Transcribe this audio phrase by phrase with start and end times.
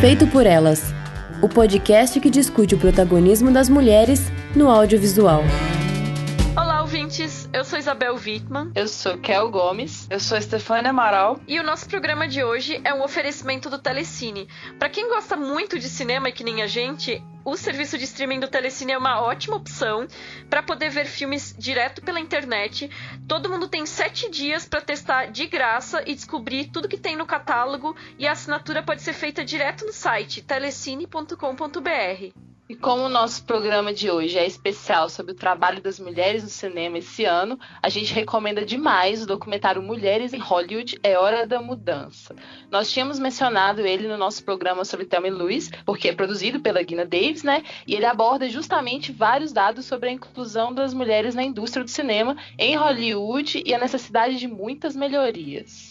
[0.00, 0.94] Feito por Elas
[1.42, 5.42] o podcast que discute o protagonismo das mulheres no audiovisual.
[7.80, 8.72] Isabel Wittmann.
[8.74, 10.06] Eu sou Kel Gomes.
[10.10, 11.40] Eu sou Stefania Amaral.
[11.48, 14.46] E o nosso programa de hoje é um oferecimento do Telecine.
[14.78, 18.38] Para quem gosta muito de cinema e que nem a gente, o serviço de streaming
[18.38, 20.06] do Telecine é uma ótima opção
[20.50, 22.90] para poder ver filmes direto pela internet.
[23.26, 27.24] Todo mundo tem sete dias para testar de graça e descobrir tudo que tem no
[27.24, 27.96] catálogo.
[28.18, 32.50] E a assinatura pode ser feita direto no site telecine.com.br.
[32.70, 36.48] E como o nosso programa de hoje é especial sobre o trabalho das mulheres no
[36.48, 41.60] cinema esse ano, a gente recomenda demais o documentário Mulheres em Hollywood É Hora da
[41.60, 42.32] Mudança.
[42.70, 46.86] Nós tínhamos mencionado ele no nosso programa sobre Thelma e Luiz, porque é produzido pela
[46.86, 47.64] Gina Davis, né?
[47.88, 52.36] E ele aborda justamente vários dados sobre a inclusão das mulheres na indústria do cinema
[52.56, 55.89] em Hollywood e a necessidade de muitas melhorias.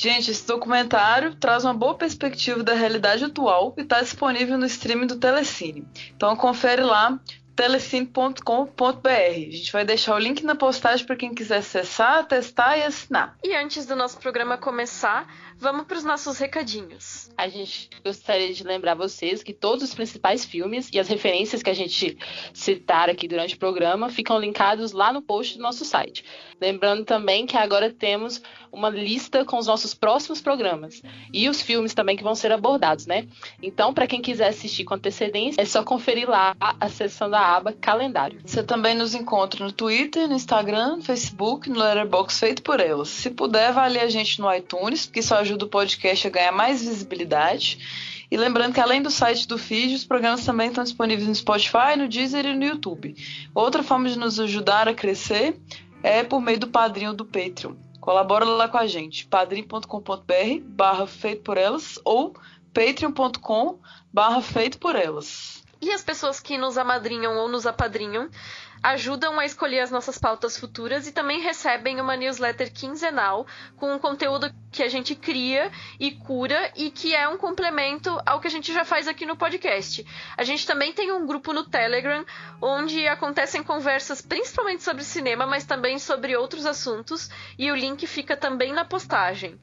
[0.00, 5.08] Gente, esse documentário traz uma boa perspectiva da realidade atual e está disponível no streaming
[5.08, 5.84] do Telecine.
[6.14, 7.18] Então confere lá
[7.56, 9.08] telecine.com.br.
[9.08, 13.36] A gente vai deixar o link na postagem para quem quiser acessar, testar e assinar.
[13.42, 15.26] E antes do nosso programa começar,
[15.58, 17.30] vamos para os nossos recadinhos.
[17.36, 21.70] A gente gostaria de lembrar vocês que todos os principais filmes e as referências que
[21.70, 22.16] a gente
[22.52, 26.24] citar aqui durante o programa ficam linkados lá no post do nosso site.
[26.60, 28.42] Lembrando também que agora temos
[28.72, 33.06] uma lista com os nossos próximos programas e os filmes também que vão ser abordados,
[33.06, 33.26] né?
[33.62, 37.72] Então, para quem quiser assistir com antecedência, é só conferir lá a seção da aba
[37.72, 38.40] calendário.
[38.44, 43.08] Você também nos encontra no Twitter, no Instagram, no Facebook, no Letterboxd feito por elas.
[43.08, 46.82] Se puder, avalie a gente no iTunes, porque isso ajuda o podcast a ganhar mais
[46.82, 48.26] visibilidade.
[48.30, 51.96] E lembrando que além do site do feed, os programas também estão disponíveis no Spotify,
[51.96, 53.14] no Deezer e no YouTube.
[53.54, 55.58] Outra forma de nos ajudar a crescer
[56.02, 57.74] é por meio do padrinho do Patreon.
[58.00, 62.34] Colabora lá com a gente, padrim.com.br barra feito por elas ou
[62.72, 63.78] patreon.com
[64.12, 65.62] barra feito por elas.
[65.80, 68.28] E as pessoas que nos amadrinham ou nos apadrinham
[68.82, 73.46] ajudam a escolher as nossas pautas futuras e também recebem uma newsletter quinzenal
[73.76, 78.40] com um conteúdo que a gente cria e cura e que é um complemento ao
[78.40, 80.04] que a gente já faz aqui no podcast.
[80.36, 82.24] A gente também tem um grupo no Telegram
[82.60, 88.36] onde acontecem conversas principalmente sobre cinema, mas também sobre outros assuntos e o link fica
[88.36, 89.58] também na postagem.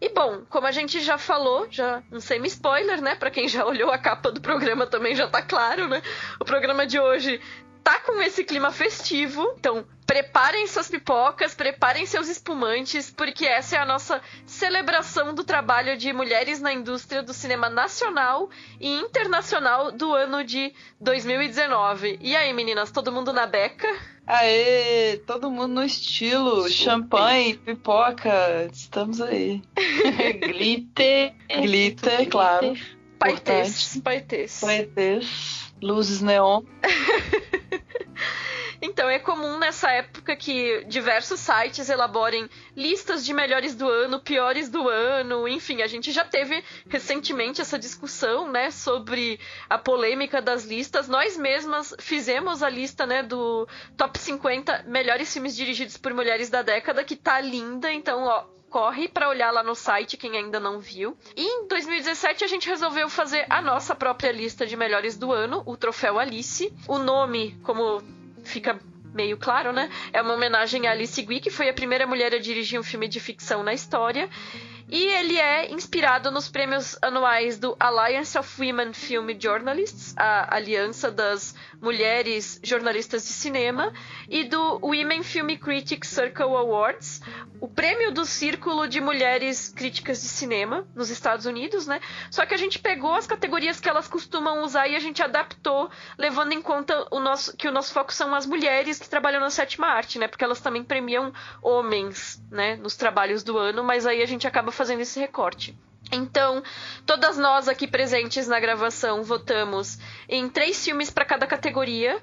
[0.00, 3.16] E bom, como a gente já falou, já um semi-spoiler, né?
[3.16, 6.00] Para quem já olhou a capa do programa também já tá claro, né?
[6.40, 7.40] O programa de hoje
[7.88, 9.54] tá com esse clima festivo.
[9.58, 15.96] Então, preparem suas pipocas, preparem seus espumantes, porque essa é a nossa celebração do trabalho
[15.96, 22.18] de mulheres na indústria do cinema nacional e internacional do ano de 2019.
[22.20, 23.88] E aí, meninas, todo mundo na beca?
[24.26, 26.70] Aê, todo mundo no estilo, Super.
[26.70, 29.62] champanhe, pipoca, estamos aí.
[30.44, 31.32] glitter.
[31.48, 32.76] Glitter, claro.
[33.18, 34.60] Paetês, paetês.
[34.60, 36.62] Paetês, luzes neon.
[38.80, 44.68] Então é comum nessa época que diversos sites elaborem listas de melhores do ano, piores
[44.68, 50.64] do ano, enfim, a gente já teve recentemente essa discussão, né, sobre a polêmica das
[50.64, 51.08] listas.
[51.08, 53.66] Nós mesmas fizemos a lista, né, do
[53.96, 59.08] top 50 melhores filmes dirigidos por mulheres da década, que tá linda, então, ó, corre
[59.08, 61.16] para olhar lá no site quem ainda não viu.
[61.34, 65.62] E em 2017 a gente resolveu fazer a nossa própria lista de melhores do ano,
[65.66, 66.72] o troféu Alice.
[66.86, 68.02] O nome, como
[68.48, 68.78] fica
[69.14, 69.90] meio claro, né?
[70.12, 73.08] É uma homenagem a Alice Guy, que foi a primeira mulher a dirigir um filme
[73.08, 74.28] de ficção na história.
[74.90, 81.10] E ele é inspirado nos prêmios anuais do Alliance of Women Film Journalists, a aliança
[81.10, 83.92] das mulheres jornalistas de cinema,
[84.30, 87.20] e do Women Film Critics Circle Awards,
[87.60, 92.00] o prêmio do Círculo de Mulheres Críticas de Cinema nos Estados Unidos, né?
[92.30, 95.90] Só que a gente pegou as categorias que elas costumam usar e a gente adaptou,
[96.16, 99.50] levando em conta o nosso, que o nosso foco são as mulheres que trabalham na
[99.50, 100.28] sétima arte, né?
[100.28, 102.76] Porque elas também premiam homens, né?
[102.76, 105.76] Nos trabalhos do ano, mas aí a gente acaba fazendo esse recorte.
[106.10, 106.62] Então,
[107.04, 112.22] todas nós aqui presentes na gravação votamos em três filmes para cada categoria.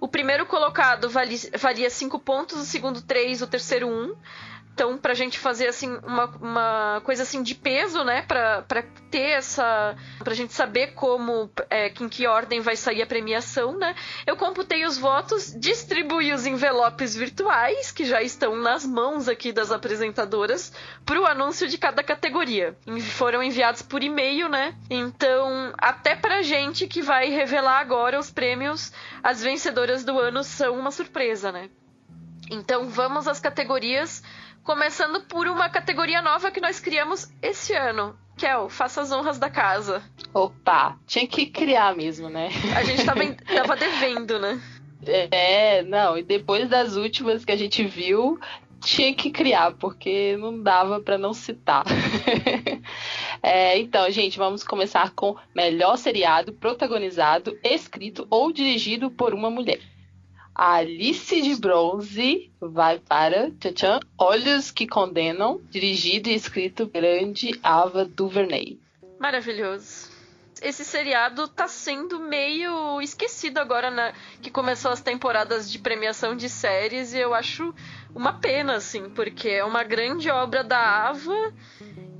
[0.00, 4.14] O primeiro colocado valia cinco pontos, o segundo três, o terceiro um.
[4.76, 9.30] Então, pra gente fazer assim uma, uma coisa assim de peso, né, pra, pra ter
[9.30, 13.94] essa, pra gente saber como, é, em que ordem vai sair a premiação, né,
[14.26, 19.72] eu computei os votos, distribuí os envelopes virtuais, que já estão nas mãos aqui das
[19.72, 20.70] apresentadoras,
[21.06, 22.76] pro anúncio de cada categoria.
[23.14, 28.92] Foram enviados por e-mail, né, então até pra gente que vai revelar agora os prêmios,
[29.22, 31.70] as vencedoras do ano são uma surpresa, né.
[32.50, 34.22] Então vamos às categorias
[34.66, 38.18] Começando por uma categoria nova que nós criamos esse ano.
[38.36, 40.02] Kel, faça as honras da casa.
[40.34, 42.48] Opa, tinha que criar mesmo, né?
[42.74, 44.60] A gente tava, tava devendo, né?
[45.30, 48.40] É, não, e depois das últimas que a gente viu,
[48.80, 51.84] tinha que criar, porque não dava para não citar.
[53.40, 59.78] é, então, gente, vamos começar com melhor seriado protagonizado, escrito ou dirigido por uma mulher.
[60.58, 68.06] A Alice de Bronze vai para tchan, Olhos que Condenam, dirigido e escrito Grande Ava
[68.06, 68.80] DuVernay.
[69.20, 70.10] Maravilhoso.
[70.62, 74.14] Esse seriado tá sendo meio esquecido agora, né?
[74.40, 77.74] Que começou as temporadas de premiação de séries e eu acho
[78.14, 81.52] uma pena, assim, porque é uma grande obra da Ava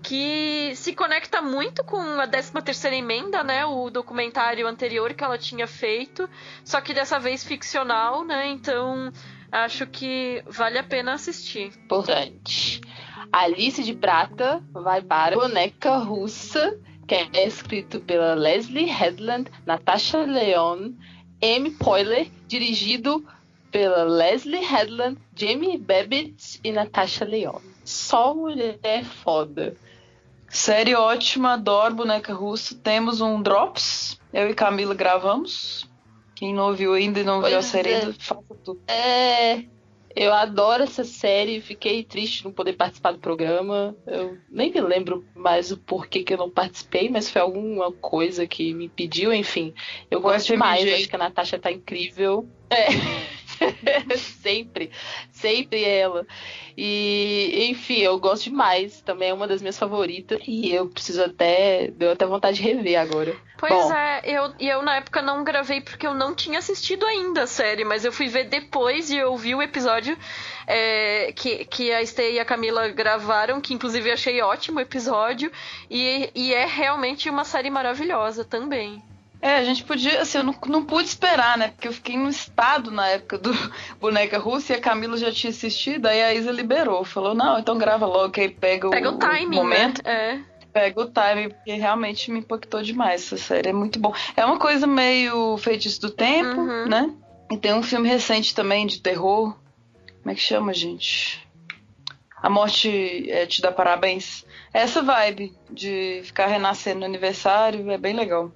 [0.06, 5.36] que se conecta muito com a 13 terceira emenda, né, o documentário anterior que ela
[5.36, 6.30] tinha feito,
[6.64, 8.46] só que dessa vez ficcional, né?
[8.46, 9.12] Então,
[9.50, 11.72] acho que vale a pena assistir.
[11.84, 12.80] Importante.
[13.32, 16.78] Alice de Prata vai para Boneca Russa,
[17.08, 20.92] que é escrito pela Leslie Headland, Natasha Leon,
[21.42, 23.26] Amy Poehler, dirigido
[23.72, 27.58] pela Leslie Headland, Jamie Babbitt e Natasha Leon.
[27.84, 29.76] Só mulher foda.
[30.56, 32.74] Série ótima, adoro boneca russa.
[32.82, 34.18] Temos um Drops.
[34.32, 35.86] Eu e Camila gravamos.
[36.34, 38.12] Quem não ouviu ainda e não pois viu a série, é.
[38.18, 38.80] faça tudo.
[38.88, 39.64] É.
[40.16, 43.94] Eu adoro essa série, fiquei triste não poder participar do programa.
[44.06, 48.46] Eu nem me lembro mais o porquê que eu não participei, mas foi alguma coisa
[48.46, 49.74] que me pediu, enfim.
[50.10, 52.48] Eu gosto demais, acho que a Natasha tá incrível.
[52.70, 52.86] É.
[54.42, 54.90] sempre,
[55.30, 56.26] sempre ela.
[56.76, 59.00] E, enfim, eu gosto demais.
[59.00, 60.40] Também é uma das minhas favoritas.
[60.46, 61.90] E eu preciso até.
[61.90, 63.34] Deu até vontade de rever agora.
[63.58, 67.06] Pois Bom, é, eu, e eu na época não gravei porque eu não tinha assistido
[67.06, 70.16] ainda a série, mas eu fui ver depois e eu vi o episódio
[70.66, 75.50] é, que, que a Stay e a Camila gravaram, que inclusive achei ótimo o episódio.
[75.90, 79.02] E, e é realmente uma série maravilhosa também.
[79.46, 81.68] É, a gente podia, assim, eu não, não pude esperar, né?
[81.68, 83.52] Porque eu fiquei no estado na época do
[84.00, 87.04] Boneca Russa e a Camila já tinha assistido, aí a Isa liberou.
[87.04, 90.02] Falou, não, então grava logo, que aí pega, pega o, o, timing, o momento.
[90.04, 90.42] Né?
[90.42, 90.66] É.
[90.72, 93.68] Pega o timing, porque realmente me impactou demais essa série.
[93.68, 94.12] É muito bom.
[94.36, 96.88] É uma coisa meio feitiço do tempo, uhum.
[96.88, 97.14] né?
[97.48, 99.56] E tem um filme recente também de terror.
[100.22, 101.48] Como é que chama, gente?
[102.42, 104.44] A Morte é, Te Dá Parabéns.
[104.74, 108.50] Essa vibe de ficar renascendo no aniversário é bem legal.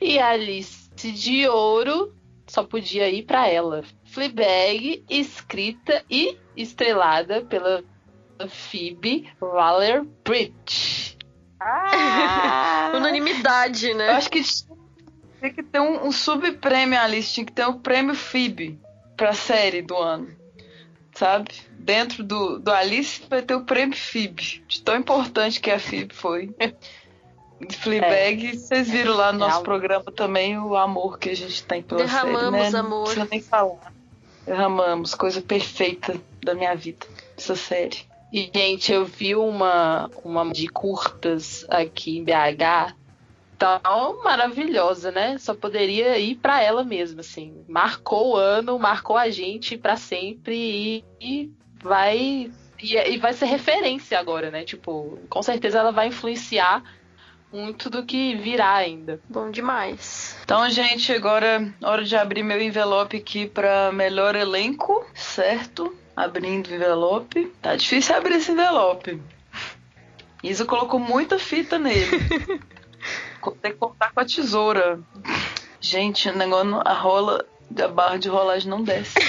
[0.00, 2.14] E a Alice de Ouro
[2.46, 3.84] só podia ir para ela.
[4.04, 7.84] Fleabag, escrita e estrelada pela
[8.48, 11.18] Phoebe Waller-Bridge.
[11.60, 12.92] Ah!
[12.96, 14.08] Unanimidade, né?
[14.08, 14.40] Eu acho que
[15.40, 17.32] tem que ter um, um subprêmio, Alice.
[17.32, 18.78] Tinha que ter um prêmio Phoebe
[19.16, 20.36] pra série do ano.
[21.14, 21.50] Sabe?
[21.72, 24.64] Dentro do, do Alice vai ter o prêmio Phoebe.
[24.66, 26.54] De tão importante que a Phoebe foi.
[27.80, 28.52] Fleabag, é.
[28.52, 29.64] vocês viram lá no nosso é.
[29.64, 32.78] programa também o amor que a gente tem pela Derramamos série, né?
[32.78, 32.98] amor.
[32.98, 33.92] Não precisa nem falar.
[34.46, 37.06] Derramamos, coisa perfeita da minha vida,
[37.36, 37.98] essa série.
[38.32, 42.94] E, gente, eu vi uma, uma de curtas aqui em BH
[43.58, 45.36] tão maravilhosa, né?
[45.38, 47.64] Só poderia ir para ela mesma, assim.
[47.66, 51.50] Marcou o ano, marcou a gente para sempre e, e
[51.82, 52.50] vai
[52.80, 54.64] e, e, vai ser referência agora, né?
[54.64, 56.82] Tipo, com certeza ela vai influenciar
[57.52, 59.20] muito do que virá ainda.
[59.28, 60.36] Bom demais.
[60.44, 65.94] Então, gente, agora hora de abrir meu envelope aqui para melhor elenco, certo?
[66.14, 67.52] Abrindo o envelope.
[67.62, 69.22] Tá difícil abrir esse envelope.
[70.42, 72.18] Isa colocou muita fita nele.
[73.62, 75.00] Tem que cortar com a tesoura.
[75.80, 77.46] Gente, o negócio, a rola,
[77.82, 79.14] a barra de rolagem não desce.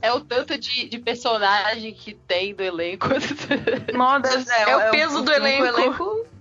[0.00, 3.08] É, é, o tanto de, de, personagem que tem do elenco.
[3.94, 5.64] Nossa, é, é, o peso o, do elenco.
[5.64, 6.26] elenco.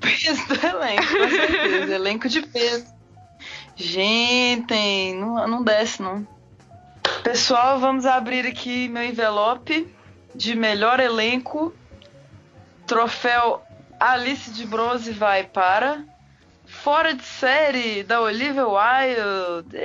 [0.00, 1.94] Peso do elenco, com certeza.
[1.94, 2.86] elenco de peso.
[3.74, 6.26] Gente, não, não desce, não.
[7.24, 9.92] Pessoal, vamos abrir aqui meu envelope
[10.34, 11.74] de melhor elenco.
[12.86, 13.60] Troféu
[13.98, 16.04] Alice de Bronze vai para
[16.88, 19.76] Fora de série da Olivia Wilde.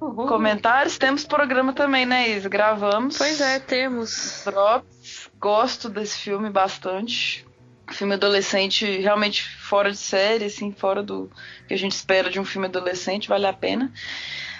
[0.00, 0.26] Uhum.
[0.26, 2.48] Comentários, temos programa também, né, Isa?
[2.48, 3.16] Gravamos.
[3.16, 4.42] Pois é, temos.
[4.44, 5.30] Drops.
[5.38, 7.46] Gosto desse filme bastante.
[7.92, 11.30] Filme adolescente realmente fora de série, assim, fora do
[11.68, 13.92] que a gente espera de um filme adolescente, vale a pena.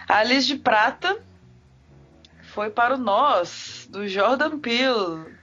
[0.09, 1.21] A Alice de Prata
[2.55, 5.40] foi para o Nós, do Jordan Peele.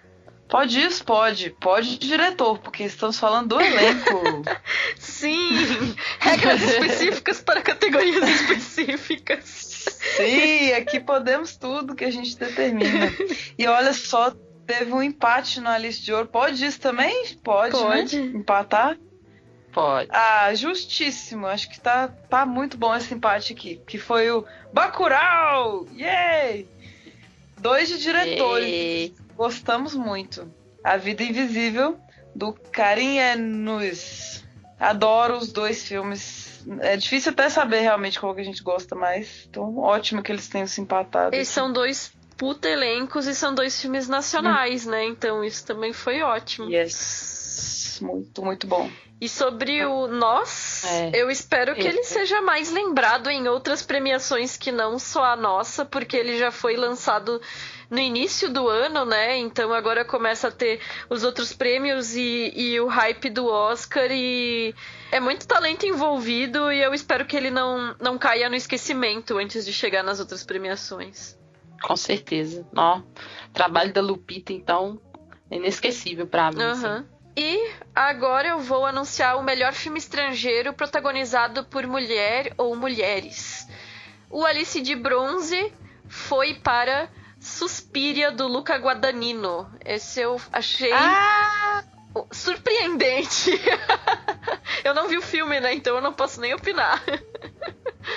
[0.48, 1.04] Pode isso?
[1.04, 1.50] Pode.
[1.50, 4.44] Pode diretor, porque estamos falando do elenco.
[4.98, 5.96] Sim!
[6.20, 9.44] Regras específicas para categorias específicas.
[10.16, 13.12] Sim, aqui podemos tudo que a gente determina.
[13.58, 14.34] E olha só,
[14.66, 16.28] teve um empate na lista de ouro.
[16.28, 17.36] Pode isso também?
[17.44, 17.82] Pode, né?
[17.82, 18.20] Pode.
[18.20, 18.40] Né?
[18.40, 18.98] Empatar?
[19.74, 20.10] Pode.
[20.12, 21.46] Ah, justíssimo.
[21.46, 23.82] Acho que tá, tá muito bom esse empate aqui.
[23.86, 25.86] Que foi o Bacurau!
[25.94, 26.68] Yay!
[27.60, 28.68] Dois de diretores.
[28.68, 29.27] Yay.
[29.38, 30.52] Gostamos muito.
[30.84, 31.98] A Vida Invisível,
[32.36, 34.44] do Karim Enus.
[34.80, 36.64] Adoro os dois filmes.
[36.80, 39.46] É difícil até saber realmente qual que a gente gosta mais.
[39.50, 41.36] Então, ótimo que eles tenham se empatado.
[41.36, 44.92] Eles são dois puta elencos e são dois filmes nacionais, hum.
[44.92, 45.06] né?
[45.06, 46.70] Então isso também foi ótimo.
[46.70, 48.00] Yes.
[48.02, 48.90] Muito, muito bom.
[49.20, 51.12] E sobre o Nós, é.
[51.16, 55.84] eu espero que ele seja mais lembrado em outras premiações que não só a nossa,
[55.84, 57.42] porque ele já foi lançado
[57.90, 59.38] no início do ano, né?
[59.38, 60.80] Então agora começa a ter
[61.10, 64.76] os outros prêmios e, e o hype do Oscar e
[65.12, 69.66] é muito talento envolvido e eu espero que ele não, não caia no esquecimento antes
[69.66, 71.38] de chegar nas outras premiações.
[71.82, 72.68] Com certeza.
[72.76, 73.02] Ó,
[73.54, 75.00] trabalho da Lupita, então,
[75.50, 76.62] é inesquecível pra mim.
[76.62, 76.72] Uhum.
[76.72, 77.06] Assim.
[77.40, 83.68] E agora eu vou anunciar o melhor filme estrangeiro protagonizado por mulher ou mulheres.
[84.28, 85.72] O Alice de Bronze
[86.08, 87.08] foi para
[87.48, 89.68] Suspiria do Luca Guadagnino.
[89.84, 91.84] Esse eu achei ah!
[92.32, 93.52] surpreendente.
[94.84, 95.74] eu não vi o filme, né?
[95.74, 97.02] Então eu não posso nem opinar.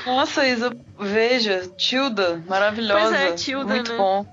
[0.06, 3.00] Nossa, Isa, veja, Tilda, maravilhosa.
[3.00, 3.98] Pois é, Tilda, Muito né?
[3.98, 4.26] bom.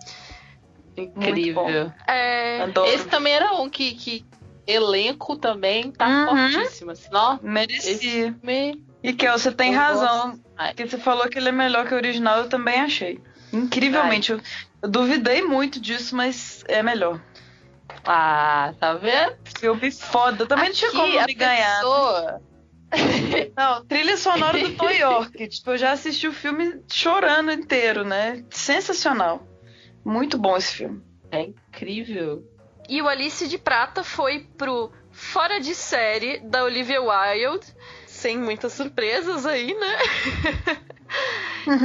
[0.97, 1.63] Incrível.
[1.63, 1.93] Muito bom.
[2.07, 2.61] É...
[2.63, 2.91] Adoro.
[2.91, 4.25] Esse também era um que, que
[4.65, 6.51] elenco também tá Uhum.
[6.51, 6.91] fortíssimo.
[6.91, 7.37] Assim, ó,
[7.69, 10.29] esse filme, E Kel, você tem Eu razão.
[10.31, 10.41] gosto.
[10.57, 13.19] Porque você falou que ele é melhor que o original, eu também achei.
[13.53, 14.35] Incrivelmente.
[14.81, 17.19] Eu duvidei muito disso, mas é melhor.
[18.05, 19.35] Ah, tá vendo?
[19.59, 20.45] Filme foda.
[20.45, 21.75] Também não tinha Aqui, como a me ganhar.
[21.77, 22.41] pessoa-
[23.57, 25.47] Não, trilha sonora do Tom York.
[25.49, 28.45] tipo, eu já assisti o filme chorando inteiro, né?
[28.49, 29.45] Sensacional.
[30.05, 31.03] Muito bom esse filme.
[31.31, 32.43] É incrível.
[32.87, 37.67] E o Alice de Prata foi pro Fora de Série da Olivia Wilde.
[38.05, 39.97] Sem muitas surpresas aí, né?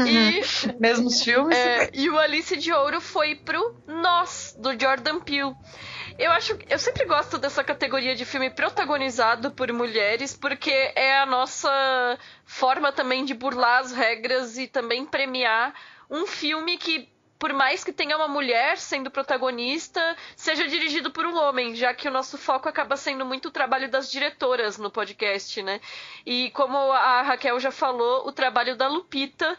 [0.06, 0.42] e,
[0.80, 1.56] Mesmos filmes.
[1.56, 5.54] é, e o Alice de Ouro foi pro Nós, do Jordan Peele.
[6.18, 11.26] Eu acho, eu sempre gosto dessa categoria de filme protagonizado por mulheres, porque é a
[11.26, 15.74] nossa forma também de burlar as regras e também premiar
[16.10, 17.08] um filme que,
[17.42, 22.06] por mais que tenha uma mulher sendo protagonista, seja dirigido por um homem, já que
[22.06, 25.80] o nosso foco acaba sendo muito o trabalho das diretoras no podcast, né?
[26.24, 29.58] E como a Raquel já falou, o trabalho da Lupita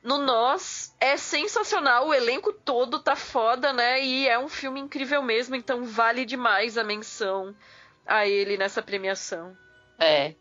[0.00, 4.00] no Nós é sensacional, o elenco todo tá foda, né?
[4.00, 7.52] E é um filme incrível mesmo, então vale demais a menção
[8.06, 9.56] a ele nessa premiação.
[9.98, 10.36] É.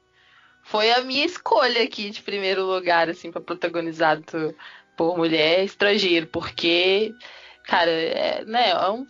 [0.64, 4.56] Foi a minha escolha aqui de primeiro lugar, assim, pra protagonizado
[4.96, 7.14] por mulher estrangeiro, porque,
[7.66, 9.06] cara, é, né, é um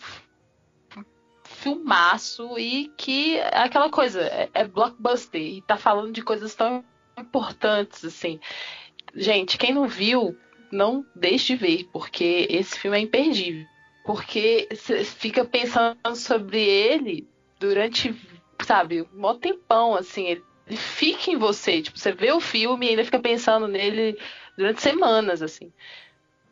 [1.44, 6.84] filmaço e que é aquela coisa, é, é blockbuster e tá falando de coisas tão
[7.18, 8.40] importantes, assim.
[9.14, 10.38] Gente, quem não viu,
[10.72, 13.66] não deixe de ver, porque esse filme é imperdível.
[14.04, 17.28] Porque você fica pensando sobre ele
[17.60, 18.16] durante,
[18.64, 21.82] sabe, um mó tempão, assim, ele, ele fica em você.
[21.82, 24.18] Tipo, você vê o filme e ainda fica pensando nele
[24.58, 25.72] durante semanas, assim.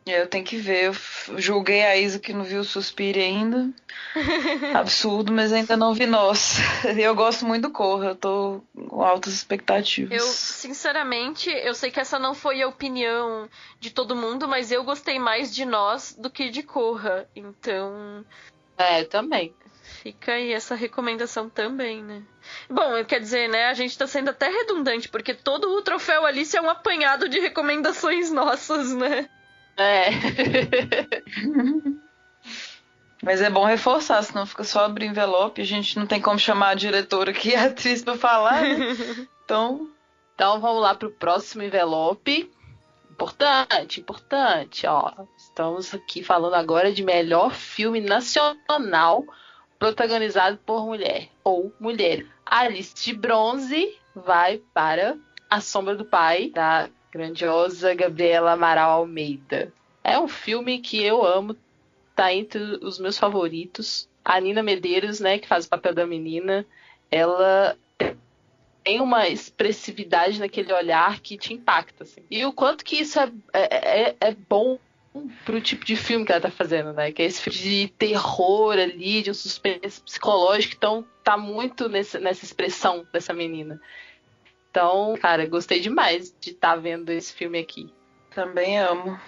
[0.06, 0.86] Eu tenho que ver.
[0.86, 3.70] Eu julguei a Isa que não viu o Suspire ainda.
[4.74, 6.56] Absurdo, mas ainda não vi nós.
[6.98, 10.18] Eu gosto muito do Corra, eu tô com altas expectativas.
[10.18, 14.82] Eu, sinceramente, eu sei que essa não foi a opinião de todo mundo, mas eu
[14.82, 17.28] gostei mais de Nós do que de Corra.
[17.36, 18.24] Então,
[18.76, 19.54] É, também.
[20.02, 22.22] Fica aí essa recomendação também, né?
[22.68, 26.56] Bom, quer dizer, né, a gente tá sendo até redundante, porque todo o troféu Alice
[26.56, 29.28] é um apanhado de recomendações nossas, né?
[29.76, 30.10] É.
[33.22, 35.60] Mas é bom reforçar, senão fica só abrir envelope.
[35.60, 38.76] A gente não tem como chamar a diretora aqui e a atriz pra falar, né?
[39.44, 39.90] Então,
[40.34, 42.50] Então vamos lá pro próximo envelope.
[43.10, 45.12] Importante, importante, ó.
[45.36, 49.24] Estamos aqui falando agora de melhor filme nacional
[49.80, 52.26] protagonizado por mulher ou mulher.
[52.44, 55.16] Alice de Bronze vai para
[55.48, 59.72] A Sombra do Pai, da grandiosa Gabriela Amaral Almeida.
[60.04, 61.56] É um filme que eu amo,
[62.14, 64.06] tá entre os meus favoritos.
[64.22, 66.66] A Nina Medeiros, né, que faz o papel da menina,
[67.10, 67.74] ela
[68.84, 72.22] tem uma expressividade naquele olhar que te impacta, assim.
[72.30, 74.78] E o quanto que isso é, é, é- é bom
[75.44, 77.10] pro tipo de filme que ela tá fazendo, né?
[77.10, 82.20] Que é esse filme de terror ali, de um suspense psicológico, então tá muito nessa,
[82.20, 83.80] nessa expressão dessa menina.
[84.70, 87.92] Então, cara, gostei demais de estar vendo esse filme aqui.
[88.32, 89.18] Também amo.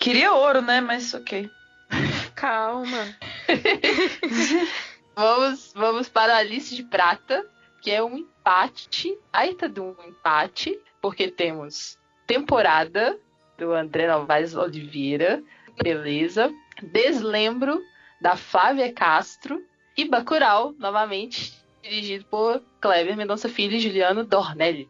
[0.00, 0.80] Queria ouro, né?
[0.80, 1.48] Mas ok.
[2.34, 3.16] Calma.
[5.14, 7.46] vamos, vamos para a Alice de Prata,
[7.80, 9.16] que é um empate.
[9.32, 13.16] Aita de um empate, porque temos temporada
[13.62, 15.40] do André Novaes Oliveira,
[15.80, 16.52] beleza.
[16.82, 17.80] Deslembro
[18.20, 19.62] da Flávia Castro
[19.96, 24.88] e Bacurau, novamente, dirigido por Kleber Mendonça Filho e Juliano Dornelles.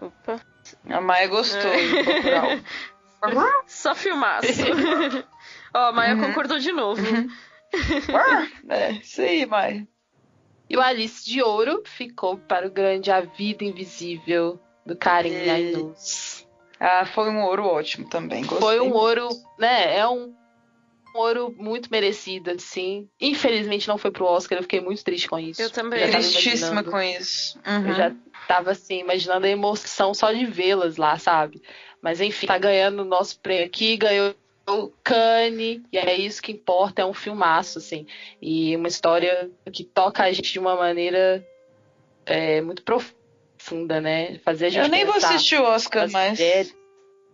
[0.00, 0.40] Opa.
[0.88, 3.62] A Maia gostou do Bacurau.
[3.66, 4.48] Só filmaço.
[5.74, 6.22] Ó, a Maia uhum.
[6.22, 7.02] concordou de novo.
[7.02, 7.28] Uhum.
[8.70, 9.86] é, isso aí, Maia.
[10.70, 15.50] E o Alice de Ouro ficou para o grande A Vida Invisível do Karim e...
[15.50, 16.41] Ainus.
[16.84, 18.42] Ah, foi um ouro ótimo também.
[18.42, 18.58] Gostei.
[18.58, 19.96] Foi um ouro, né?
[19.96, 20.34] É um
[21.14, 23.08] ouro muito merecido, assim.
[23.20, 25.62] Infelizmente não foi pro Oscar, eu fiquei muito triste com isso.
[25.62, 26.10] Eu também.
[26.10, 27.56] Tristíssima com isso.
[27.64, 27.88] Uhum.
[27.88, 28.12] Eu já
[28.48, 31.62] tava assim, imaginando a emoção só de vê-las lá, sabe?
[32.02, 34.34] Mas enfim, tá ganhando o nosso prêmio aqui, ganhou
[34.68, 38.08] o Cane, e é isso que importa, é um filmaço, assim.
[38.40, 41.46] E uma história que toca a gente de uma maneira
[42.26, 43.21] é, muito profunda,
[44.00, 44.38] né?
[44.44, 46.08] Fazer a gente Eu nem vou assistir o Oscar.
[46.10, 46.74] Mulheres.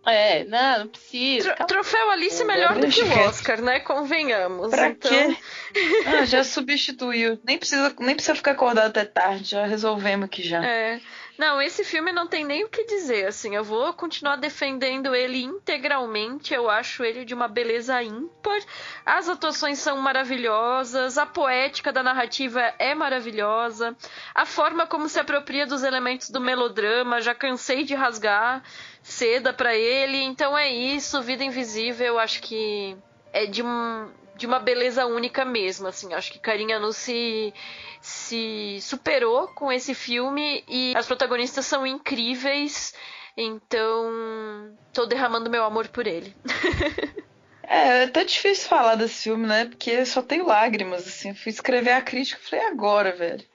[0.05, 1.53] É, não, não precisa.
[1.53, 3.79] Tro troféu Alice é melhor do que o Oscar, né?
[3.81, 4.69] Convenhamos.
[4.69, 5.11] Pra então...
[5.11, 5.37] quê?
[6.07, 7.39] Ah, já substituiu.
[7.43, 10.65] Nem precisa, nem precisa ficar acordado até tarde, já resolvemos aqui já.
[10.65, 10.99] É.
[11.39, 15.41] Não, esse filme não tem nem o que dizer, assim, eu vou continuar defendendo ele
[15.41, 18.59] integralmente, eu acho ele de uma beleza ímpar.
[19.05, 23.95] As atuações são maravilhosas, a poética da narrativa é maravilhosa,
[24.35, 28.61] a forma como se apropria dos elementos do melodrama, já cansei de rasgar
[29.01, 32.97] seda para ele, então é isso, Vida Invisível, acho que
[33.31, 37.53] é de um de uma beleza única mesmo, assim, acho que Carinha no se
[38.01, 42.93] se superou com esse filme e as protagonistas são incríveis,
[43.35, 46.33] então tô derramando meu amor por ele.
[47.63, 49.65] é, é até difícil falar desse filme, né?
[49.65, 51.33] Porque só tem lágrimas, assim.
[51.33, 53.45] Fui escrever a crítica e falei, agora, velho.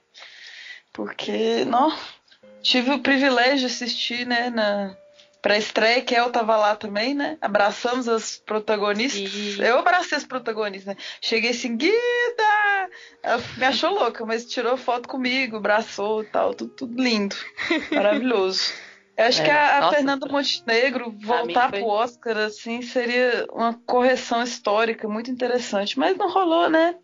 [0.93, 1.91] Porque, não,
[2.61, 4.95] tive o privilégio de assistir, né, na,
[5.45, 7.37] pra estreia, que eu tava lá também, né?
[7.39, 9.31] Abraçamos as protagonistas.
[9.31, 9.61] E...
[9.61, 11.01] Eu abracei as protagonistas, né?
[11.21, 12.89] Cheguei assim, Guida!
[13.21, 17.35] Ela me achou louca, mas tirou foto comigo, abraçou e tal, tudo, tudo lindo.
[17.93, 18.73] Maravilhoso.
[19.15, 21.77] Eu acho é, que a, a Fernanda Montenegro voltar foi...
[21.77, 25.99] pro Oscar, assim, seria uma correção histórica muito interessante.
[25.99, 26.95] Mas não rolou, né?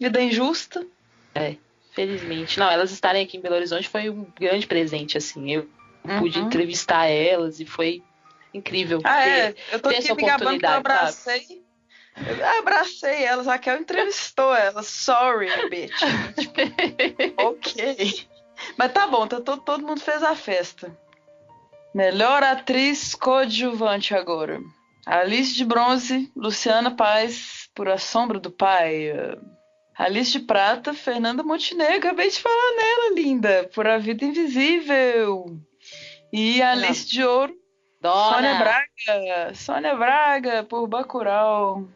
[0.00, 0.86] Vida injusta.
[1.34, 1.56] É,
[1.92, 2.58] felizmente.
[2.58, 5.52] Não, elas estarem aqui em Belo Horizonte foi um grande presente, assim.
[5.52, 5.68] Eu
[6.04, 6.18] uhum.
[6.18, 8.02] pude entrevistar elas e foi
[8.52, 9.00] incrível.
[9.04, 9.54] Ah, é.
[9.72, 11.62] Eu tô aqui me gabando que eu abracei.
[12.16, 14.86] Eu abracei elas, a Raquel entrevistou elas.
[14.86, 15.98] Sorry, bitch.
[16.38, 16.60] tipo,
[17.42, 18.28] ok.
[18.76, 20.96] Mas tá bom, tá, todo, todo mundo fez a festa.
[21.94, 24.60] Melhor atriz coadjuvante agora.
[25.06, 29.12] Alice de Bronze, Luciana Paz, por A Sombra do Pai.
[29.96, 35.60] Alice de Prata, Fernanda Montenegro, acabei de falar nela, linda, por A Vida Invisível.
[36.32, 37.54] E a Alice de Ouro,
[38.00, 38.34] Dona.
[38.34, 39.54] Sônia Braga.
[39.54, 41.88] Sônia Braga, por Bacurau.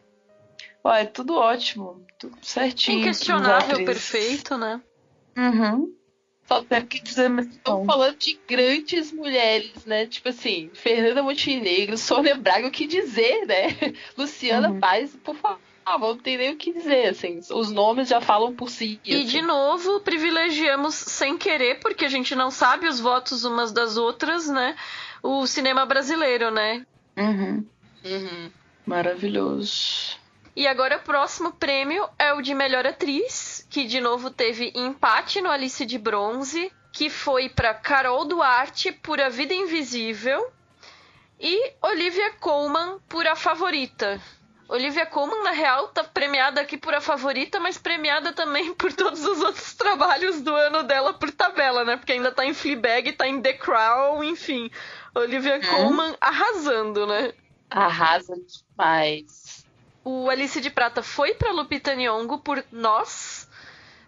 [0.83, 2.05] Ué, é tudo ótimo.
[2.19, 2.99] Tudo certinho.
[2.99, 4.81] Inquestionável, perfeito, né?
[5.37, 5.93] Uhum.
[6.45, 10.05] Só tenho que dizer, mas estamos falando de grandes mulheres, né?
[10.05, 13.67] Tipo assim, Fernanda Montenegro, Sônia Braga, o que dizer, né?
[14.15, 14.79] Luciana uhum.
[14.79, 18.55] Paz, por favor ah, não tem nem o que dizer, assim, os nomes já falam
[18.55, 18.99] por si.
[19.05, 19.25] E assim.
[19.25, 24.47] de novo, privilegiamos sem querer, porque a gente não sabe os votos umas das outras,
[24.47, 24.75] né?
[25.21, 26.85] O cinema brasileiro, né?
[27.15, 27.65] Uhum.
[28.03, 28.51] Uhum.
[28.85, 30.17] Maravilhoso.
[30.55, 35.41] E agora o próximo prêmio é o de melhor atriz, que de novo teve empate
[35.41, 40.49] no Alice de Bronze, que foi para Carol Duarte por A Vida Invisível
[41.39, 44.21] e Olivia Colman por A Favorita.
[44.67, 49.23] Olivia Colman, na real, tá premiada aqui por a favorita, mas premiada também por todos
[49.23, 51.97] os outros trabalhos do ano dela por tabela, né?
[51.97, 54.71] Porque ainda tá em Fleabag, tá em The Crown, enfim.
[55.13, 55.61] Olivia hum.
[55.69, 57.33] Colman arrasando, né?
[57.69, 59.65] Arrasa demais.
[60.03, 63.44] O Alice de Prata foi pra Lupita Nyong'o por Nós,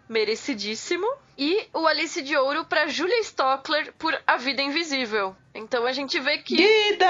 [0.08, 1.08] merecidíssimo.
[1.38, 5.36] E o Alice de Ouro para Julia Stockler por A Vida Invisível.
[5.54, 6.56] Então a gente vê que.
[6.56, 7.06] Vida!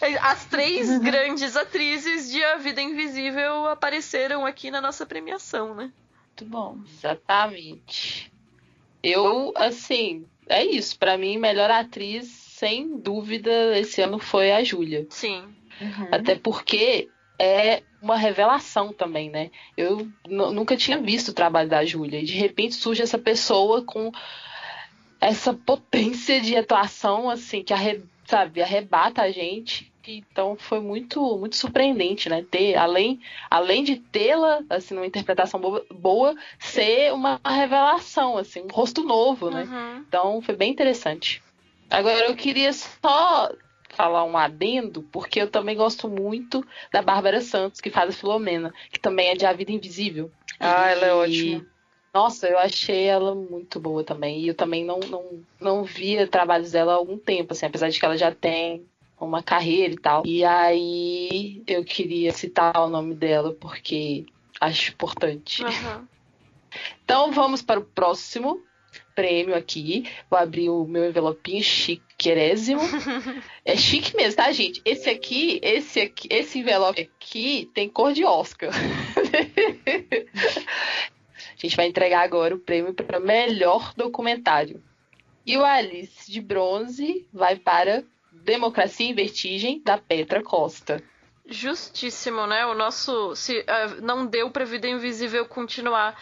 [0.00, 5.90] É, as três grandes atrizes de A Vida Invisível apareceram aqui na nossa premiação, né?
[6.26, 6.78] Muito bom.
[6.86, 8.30] Exatamente.
[9.02, 10.98] Eu, assim, é isso.
[10.98, 15.06] Para mim, melhor atriz, sem dúvida, esse ano foi a Júlia.
[15.08, 15.42] Sim.
[15.80, 16.08] Uhum.
[16.12, 17.08] Até porque
[17.40, 19.50] é uma revelação também, né?
[19.74, 24.12] Eu nunca tinha visto o trabalho da Júlia e de repente surge essa pessoa com
[25.18, 27.72] essa potência de atuação assim que
[28.26, 29.90] sabe, arrebata a gente.
[30.06, 32.44] Então foi muito muito surpreendente, né?
[32.50, 38.72] Ter, além, além de tê-la, assim, numa interpretação boa, boa, ser uma revelação, assim, um
[38.72, 39.64] rosto novo, né?
[39.64, 40.04] Uhum.
[40.08, 41.42] Então foi bem interessante.
[41.88, 43.50] Agora eu queria só
[43.94, 48.72] falar um adendo, porque eu também gosto muito da Bárbara Santos, que faz a Filomena,
[48.90, 50.30] que também é de A Vida Invisível.
[50.58, 51.66] Ah, ela é E- ótima.
[52.12, 54.40] Nossa, eu achei ela muito boa também.
[54.40, 58.00] E eu também não, não, não via trabalhos dela há algum tempo, assim, apesar de
[58.00, 58.84] que ela já tem
[59.18, 60.22] uma carreira e tal.
[60.26, 64.26] E aí eu queria citar o nome dela porque
[64.60, 65.62] acho importante.
[65.62, 66.06] Uhum.
[67.04, 68.60] Então vamos para o próximo
[69.14, 70.04] prêmio aqui.
[70.28, 71.62] Vou abrir o meu envelopinho
[72.20, 72.80] chiquerésimo.
[73.64, 74.80] É chique mesmo, tá, gente?
[74.84, 78.70] Esse aqui, esse aqui, esse envelope aqui tem cor de Oscar.
[81.38, 84.82] A gente vai entregar agora o prêmio para melhor documentário.
[85.46, 88.02] E o Alice de Bronze vai para
[88.32, 91.02] Democracia em Vertigem, da Petra Costa.
[91.46, 92.64] Justíssimo, né?
[92.66, 93.36] O nosso.
[93.36, 96.18] Se ah, não deu pra Vida Invisível continuar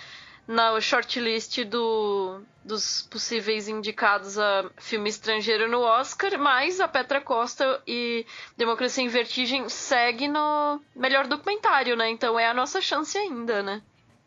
[0.48, 7.82] na shortlist do, dos possíveis indicados a filme estrangeiro no Oscar, mas a Petra Costa
[7.86, 8.24] e
[8.56, 12.08] Democracia em Vertigem segue no melhor documentário, né?
[12.08, 13.82] Então é a nossa chance ainda, né?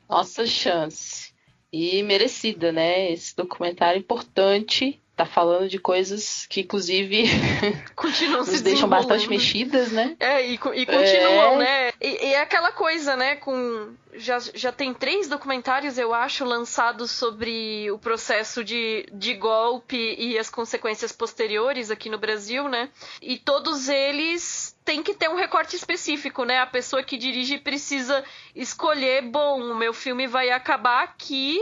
[0.08, 1.34] Nossa chance.
[1.74, 3.12] E merecida, né?
[3.12, 5.02] Esse documentário importante.
[5.22, 7.26] Tá falando de coisas que, inclusive,
[7.96, 10.16] Continuam se nos deixam bastante mexidas, né?
[10.20, 11.58] É, e, e continuam, É.
[11.58, 11.94] né?
[12.02, 13.36] E, e é aquela coisa, né?
[13.36, 13.94] Com.
[14.16, 20.40] Já, já tem três documentários, eu acho, lançados sobre o processo de, de golpe e
[20.40, 22.90] as consequências posteriores aqui no Brasil, né?
[23.22, 26.58] E todos eles têm que ter um recorte específico, né?
[26.58, 28.24] A pessoa que dirige precisa
[28.56, 31.62] escolher, bom, o meu filme vai acabar aqui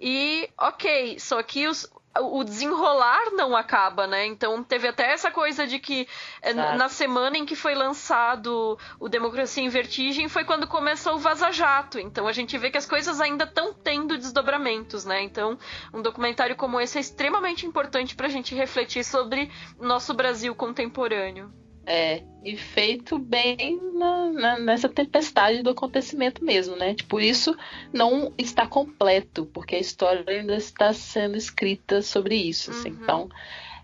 [0.00, 1.86] e ok, só que os,
[2.18, 4.26] o desenrolar não acaba, né?
[4.26, 6.08] Então teve até essa coisa de que
[6.42, 6.78] eh, Exato.
[6.78, 11.52] na semana em que foi lançado o Democracia em Vertigem foi quando começou o Vaza
[11.52, 11.98] Jato.
[11.98, 15.22] Então a gente vê que as coisas ainda estão tendo desdobramentos, né?
[15.22, 15.56] Então
[15.94, 21.52] um documentário como esse é extremamente importante pra gente refletir sobre nosso Brasil contemporâneo.
[21.92, 26.94] É, e feito bem na- na- nessa tempestade do acontecimento mesmo, né?
[27.08, 27.56] Por isso
[27.92, 32.90] não está completo, porque a história ainda está sendo escrita sobre isso, assim.
[32.90, 32.98] Uhum.
[33.02, 33.28] Então,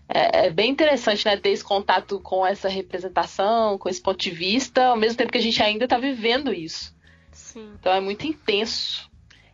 [0.07, 4.31] é, é bem interessante, né, ter esse contato com essa representação, com esse ponto de
[4.31, 6.95] vista, ao mesmo tempo que a gente ainda está vivendo isso.
[7.33, 7.73] Sim.
[7.77, 9.09] Então é muito intenso.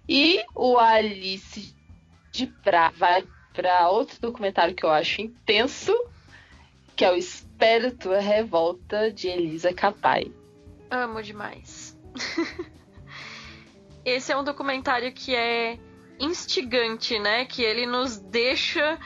[0.07, 1.75] E o Alice
[2.31, 5.91] de Pra vai para outro documentário que eu acho intenso,
[6.95, 10.31] que é o Espero Tua Revolta, de Elisa Capai.
[10.89, 11.97] Amo demais.
[14.05, 15.79] Esse é um documentário que é
[16.19, 17.45] instigante, né?
[17.45, 18.99] Que ele nos deixa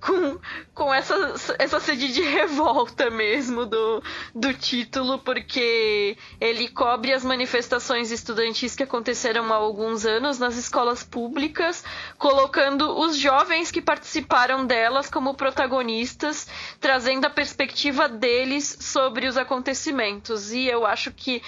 [0.00, 0.38] com,
[0.74, 4.02] com essa, essa sede de revolta mesmo do,
[4.34, 11.02] do título, porque ele cobre as manifestações estudantis que aconteceram há alguns anos nas escolas
[11.02, 11.84] públicas,
[12.18, 16.46] colocando os jovens que participaram delas como protagonistas,
[16.80, 20.52] trazendo a perspectiva deles sobre os acontecimentos.
[20.52, 21.42] E eu acho que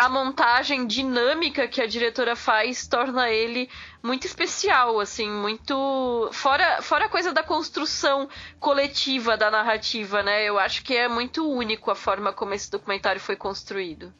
[0.00, 3.68] a montagem dinâmica que a diretora faz torna ele
[4.02, 8.26] muito especial, assim, muito fora fora a coisa da construção
[8.58, 10.42] coletiva da narrativa, né?
[10.42, 14.10] Eu acho que é muito único a forma como esse documentário foi construído.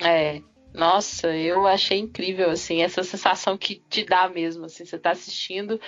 [0.00, 0.42] É.
[0.74, 5.80] Nossa, eu achei incrível, assim, essa sensação que te dá mesmo, assim, você tá assistindo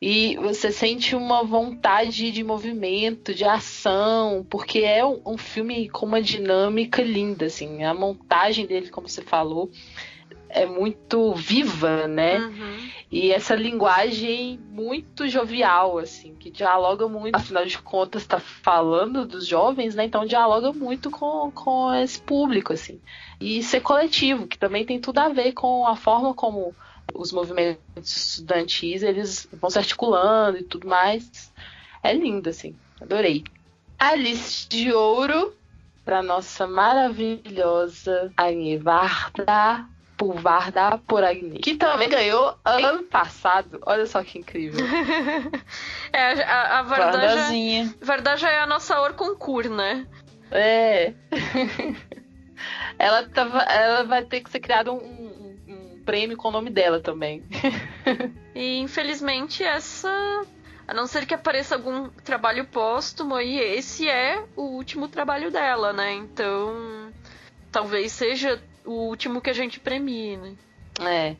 [0.00, 6.04] e você sente uma vontade de movimento, de ação, porque é um, um filme com
[6.04, 9.70] uma dinâmica linda, assim, a montagem dele, como você falou,
[10.50, 12.38] é muito viva, né?
[12.38, 12.88] Uhum.
[13.10, 19.46] E essa linguagem muito jovial, assim, que dialoga muito, afinal de contas, está falando dos
[19.46, 20.04] jovens, né?
[20.04, 23.00] Então dialoga muito com, com esse público, assim.
[23.40, 26.74] E ser coletivo, que também tem tudo a ver com a forma como
[27.14, 27.80] os movimentos
[28.16, 31.52] estudantis eles vão se articulando e tudo mais.
[32.02, 32.74] É lindo, assim.
[33.00, 33.44] Adorei.
[33.98, 35.54] Alice de Ouro
[36.04, 43.78] para nossa maravilhosa Agne Varda por Varda por Agne, que também ganhou ano passado.
[43.84, 44.84] Olha só que incrível.
[46.12, 47.94] É, a, a Varda já, Vardazinha.
[48.00, 50.06] Varda já é a nossa Orconcourt, né?
[50.50, 51.12] É.
[52.98, 55.35] ela, tava, ela vai ter que ser criado um
[56.06, 57.42] prêmio com o nome dela também.
[58.54, 60.08] E infelizmente essa.
[60.88, 65.92] A não ser que apareça algum trabalho póstumo, e esse é o último trabalho dela,
[65.92, 66.14] né?
[66.14, 67.12] Então.
[67.72, 70.54] Talvez seja o último que a gente premie, né?
[71.00, 71.36] É.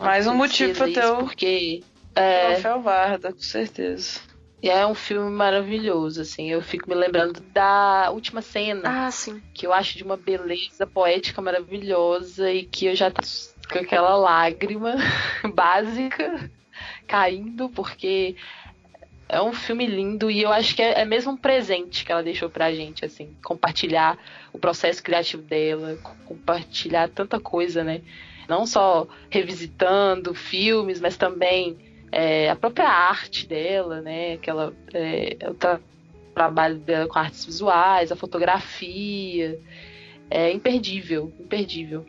[0.00, 1.82] Mais um motivo pra ter o Porque.
[2.14, 4.20] É, troféu Varda, com certeza.
[4.62, 6.50] E é um filme maravilhoso, assim.
[6.50, 9.06] Eu fico me lembrando da última cena.
[9.06, 9.42] Ah, sim.
[9.52, 13.10] Que eu acho de uma beleza poética maravilhosa e que eu já
[13.70, 14.94] com aquela lágrima
[15.54, 16.50] básica
[17.06, 18.36] caindo, porque
[19.28, 22.22] é um filme lindo e eu acho que é, é mesmo um presente que ela
[22.22, 24.18] deixou pra gente, assim, compartilhar
[24.52, 28.02] o processo criativo dela, compartilhar tanta coisa, né?
[28.48, 31.76] Não só revisitando filmes, mas também
[32.12, 34.34] é, a própria arte dela, né?
[34.34, 35.80] Aquela, é, o tra
[36.34, 39.58] trabalho dela com artes visuais, a fotografia.
[40.30, 42.04] É imperdível, imperdível.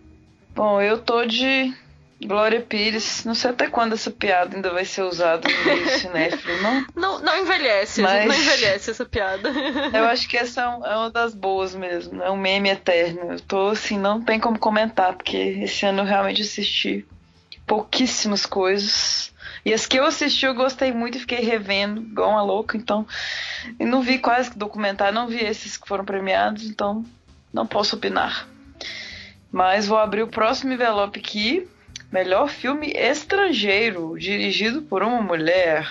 [0.58, 1.72] Bom, eu tô de
[2.20, 6.62] Glória Pires, não sei até quando essa piada ainda vai ser usada no meio cinéfilo,
[6.64, 6.86] não?
[6.96, 8.26] Não, não envelhece, Mas...
[8.26, 9.50] não envelhece essa piada.
[9.94, 13.34] Eu acho que essa é, é uma das boas mesmo, é um meme eterno.
[13.34, 17.06] Eu tô assim, não tem como comentar, porque esse ano eu realmente assisti
[17.68, 19.32] pouquíssimas coisas.
[19.64, 23.06] E as que eu assisti eu gostei muito e fiquei revendo, igual uma louca, então.
[23.80, 27.06] E não vi quase que documentário, não vi esses que foram premiados, então
[27.54, 28.48] não posso opinar.
[29.52, 31.68] Mas vou abrir o próximo envelope aqui
[32.12, 35.86] Melhor filme estrangeiro, dirigido por uma mulher.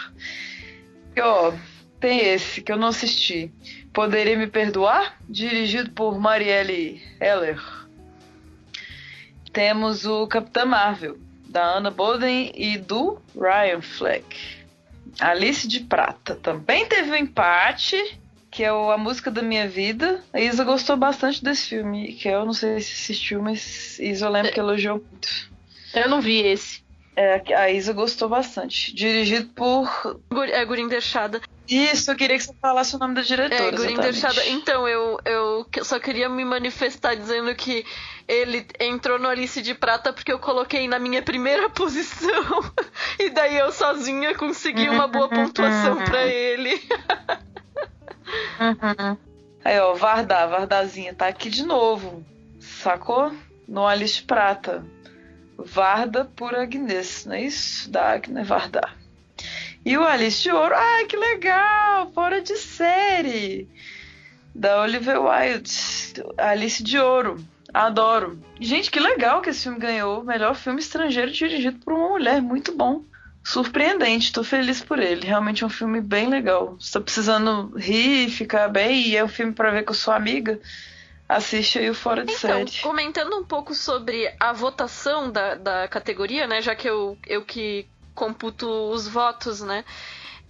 [1.14, 1.52] E, ó,
[2.00, 3.52] tem esse que eu não assisti.
[3.92, 5.18] Poderia Me Perdoar?
[5.28, 7.62] Dirigido por Marielle Heller.
[9.52, 14.64] Temos o Capitã Marvel, da Anna Boden e do Ryan Fleck.
[15.20, 18.18] Alice de Prata também teve um empate,
[18.56, 20.24] que é a música da minha vida.
[20.32, 24.30] A Isa gostou bastante desse filme, que eu não sei se assistiu, mas Isa eu
[24.30, 25.28] lembro que elogiou muito.
[25.94, 26.82] Eu não vi esse.
[27.14, 28.94] É, a Isa gostou bastante.
[28.94, 30.18] Dirigido por.
[30.50, 31.42] É Gurinder Chada.
[31.68, 33.62] Isso, eu queria que você falasse o nome da diretora.
[33.62, 34.46] É, Gurinder Chada.
[34.46, 37.84] Então, eu, eu só queria me manifestar dizendo que
[38.26, 42.32] ele entrou no Alice de Prata porque eu coloquei na minha primeira posição.
[43.18, 46.80] e daí eu sozinha consegui uma boa pontuação para ele.
[48.60, 49.16] Uhum.
[49.64, 52.24] Aí, ó, Vardar, Vardazinha, tá aqui de novo.
[52.60, 53.32] Sacou?
[53.66, 54.84] No Alice Prata.
[55.58, 57.90] Varda por Agnes, não é isso?
[57.90, 58.88] Da Agnes Varda.
[59.84, 63.68] E o Alice de Ouro, ai que legal, fora de série.
[64.54, 67.36] Da Oliver Wilde, Alice de Ouro,
[67.72, 68.38] adoro.
[68.60, 72.76] Gente, que legal que esse filme ganhou melhor filme estrangeiro dirigido por uma mulher, muito
[72.76, 73.04] bom.
[73.46, 75.24] Surpreendente, tô feliz por ele.
[75.24, 76.76] Realmente é um filme bem legal.
[76.80, 80.60] Estou precisando rir, ficar bem, e é um filme para ver com sua amiga
[81.28, 82.82] assiste aí o Fora de então, Série.
[82.82, 86.62] comentando um pouco sobre a votação da, da categoria, né?
[86.62, 89.84] Já que eu, eu que computo os votos, né?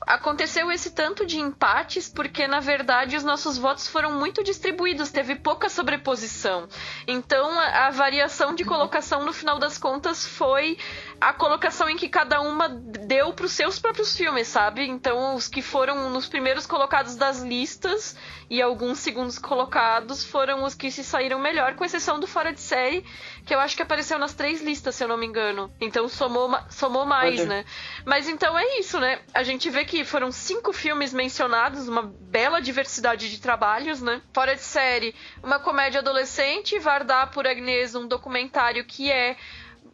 [0.01, 5.35] Aconteceu esse tanto de empates porque, na verdade, os nossos votos foram muito distribuídos, teve
[5.37, 6.69] pouca sobreposição.
[7.07, 10.79] Então, a, a variação de colocação, no final das contas, foi
[11.21, 14.87] a colocação em que cada uma deu para os seus próprios filmes, sabe?
[14.87, 18.17] Então, os que foram nos primeiros colocados das listas
[18.49, 22.61] e alguns segundos colocados foram os que se saíram melhor, com exceção do Fora de
[22.61, 23.05] Série,
[23.47, 25.73] que eu acho que apareceu nas três listas, se eu não me engano.
[25.81, 27.65] Então, somou, somou mais, né?
[28.05, 29.21] Mas então é isso, né?
[29.33, 34.21] A gente vê que foram cinco filmes mencionados, uma bela diversidade de trabalhos, né?
[34.35, 39.37] Fora de série, uma comédia adolescente, Vardar por Agnes, um documentário que é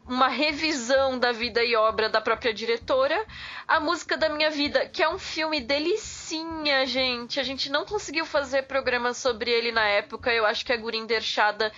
[0.07, 3.23] uma revisão da vida e obra da própria diretora.
[3.69, 7.39] A Música da Minha Vida, que é um filme delicinha, gente.
[7.39, 10.33] A gente não conseguiu fazer programa sobre ele na época.
[10.33, 11.71] Eu acho que a Gurinder Chada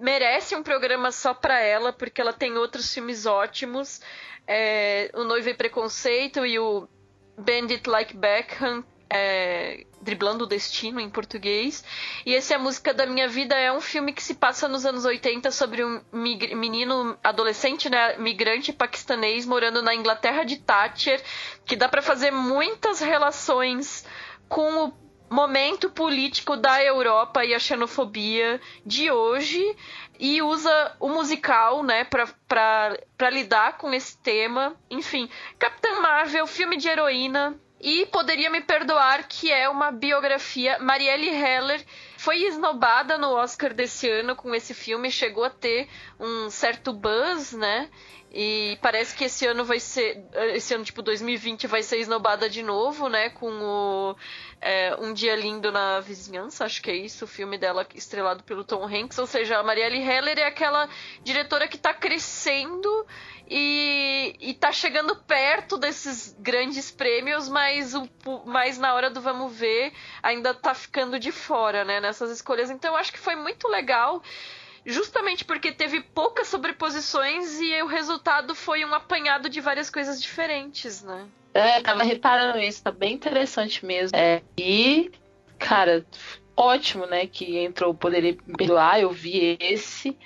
[0.00, 4.00] merece um programa só para ela, porque ela tem outros filmes ótimos.
[4.46, 6.88] É, o Noivo e Preconceito e o
[7.36, 11.84] Bandit Like Beckham, é, Driblando o Destino em português.
[12.24, 14.86] E esse é a música da minha vida é um filme que se passa nos
[14.86, 21.22] anos 80 sobre um menino adolescente, né, migrante paquistanês morando na Inglaterra de Thatcher,
[21.66, 24.06] que dá para fazer muitas relações
[24.48, 29.76] com o momento político da Europa e a xenofobia de hoje
[30.18, 34.76] e usa o musical, né, para lidar com esse tema.
[34.90, 40.78] Enfim, Capitã Marvel, filme de heroína, e Poderia Me Perdoar, que é uma biografia.
[40.80, 41.82] Marielle Heller
[42.18, 45.88] foi esnobada no Oscar desse ano com esse filme, chegou a ter
[46.18, 47.88] um certo buzz, né?
[48.32, 50.24] E parece que esse ano vai ser.
[50.54, 53.30] Esse ano, tipo, 2020, vai ser esnobada de novo, né?
[53.30, 54.16] Com o
[54.60, 58.62] é, Um Dia Lindo na Vizinhança, acho que é isso, o filme dela estrelado pelo
[58.62, 59.18] Tom Hanks.
[59.18, 60.88] Ou seja, a Marielle Heller é aquela
[61.24, 63.04] diretora que tá crescendo
[63.48, 68.08] e, e tá chegando perto desses grandes prêmios, mas, o,
[68.46, 72.70] mas na hora do vamos ver ainda tá ficando de fora, né, nessas escolhas.
[72.70, 74.22] Então eu acho que foi muito legal
[74.84, 81.02] justamente porque teve poucas sobreposições e o resultado foi um apanhado de várias coisas diferentes,
[81.02, 81.26] né?
[81.52, 84.16] É, tava reparando isso, tá bem interessante mesmo.
[84.16, 85.10] É, e,
[85.58, 86.06] cara,
[86.56, 90.16] ótimo, né, que entrou Poderia Me Perdoar, eu vi esse,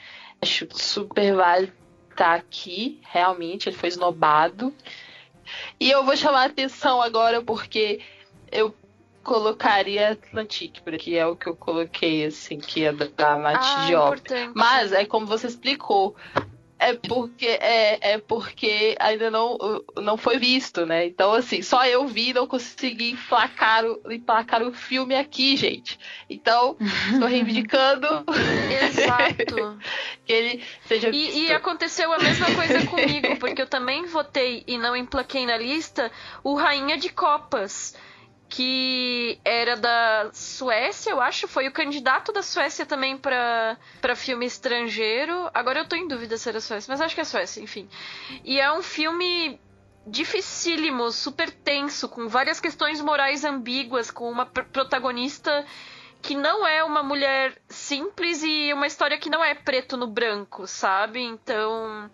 [0.40, 1.72] acho super válido
[2.10, 4.72] estar tá aqui, realmente, ele foi esnobado.
[5.78, 8.00] E eu vou chamar a atenção agora porque
[8.50, 8.74] eu
[9.24, 14.22] colocaria Atlantique, porque é o que eu coloquei, assim, que é da Nath ah, Diop.
[14.54, 16.14] Mas é como você explicou.
[16.76, 19.56] É porque é, é porque ainda não,
[19.96, 21.06] não foi visto, né?
[21.06, 25.98] Então, assim, só eu vi e não consegui emplacar o, emplacar o filme aqui, gente.
[26.28, 26.76] Então,
[27.12, 28.06] estou reivindicando.
[28.84, 29.78] Exato.
[30.26, 34.76] que ele seja e, e, aconteceu a mesma coisa comigo, porque eu também votei e
[34.76, 36.10] não emplaquei na lista
[36.42, 37.94] o Rainha de Copas
[38.48, 43.76] que era da Suécia, eu acho, foi o candidato da Suécia também para
[44.14, 45.50] filme estrangeiro.
[45.52, 47.88] Agora eu tô em dúvida se era Suécia, mas acho que é Suécia, enfim.
[48.44, 49.58] E é um filme
[50.06, 55.64] dificílimo, super tenso, com várias questões morais ambíguas, com uma pr protagonista
[56.20, 60.66] que não é uma mulher simples e uma história que não é preto no branco,
[60.66, 61.20] sabe?
[61.20, 62.10] Então,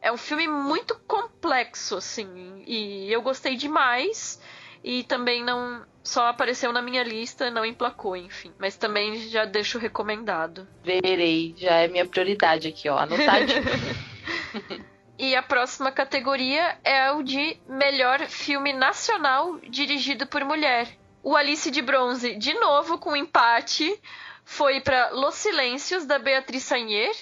[0.00, 4.40] é um filme muito complexo, assim, e eu gostei demais
[4.84, 8.52] e também não só apareceu na minha lista, não emplacou, enfim.
[8.58, 10.68] Mas também já deixo recomendado.
[10.84, 13.62] Verei, já é minha prioridade aqui, ó, anotadinho.
[15.18, 20.86] e a próxima categoria é o de melhor filme nacional dirigido por mulher.
[21.22, 23.98] O Alice de Bronze, de novo com empate,
[24.44, 27.14] foi para Los Silêncios da Beatriz Sagnier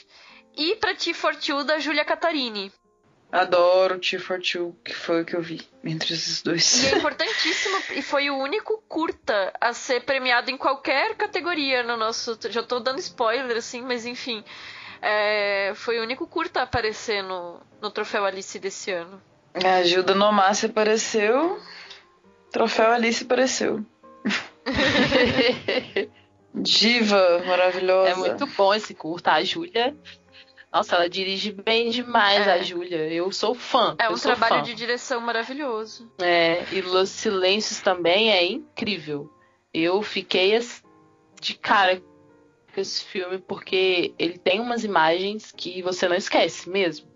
[0.57, 2.72] e para T for Two da Julia Catarini.
[3.33, 6.85] Adoro T for Two, que foi o que eu vi entre esses dois.
[6.85, 11.97] E é importantíssimo, e foi o único curta a ser premiado em qualquer categoria no
[11.97, 12.38] nosso.
[12.51, 14.45] Já tô dando spoiler, assim, mas enfim.
[15.01, 19.21] É, foi o único curta a aparecer no, no troféu Alice desse ano.
[19.55, 21.59] A Gilda Nomassi apareceu,
[22.51, 23.83] troféu Alice apareceu.
[26.55, 28.11] Diva maravilhosa.
[28.11, 29.33] É muito bom esse curta.
[29.33, 29.97] A Júlia
[30.72, 32.52] nossa, ela dirige bem demais, é.
[32.52, 33.12] a Júlia.
[33.12, 33.94] Eu sou fã.
[33.98, 34.62] É um trabalho fã.
[34.62, 36.11] de direção maravilhoso.
[36.18, 39.30] É, e Los Silêncios também é incrível.
[39.72, 40.58] Eu fiquei
[41.40, 42.00] de cara
[42.72, 47.06] com esse filme porque ele tem umas imagens que você não esquece mesmo.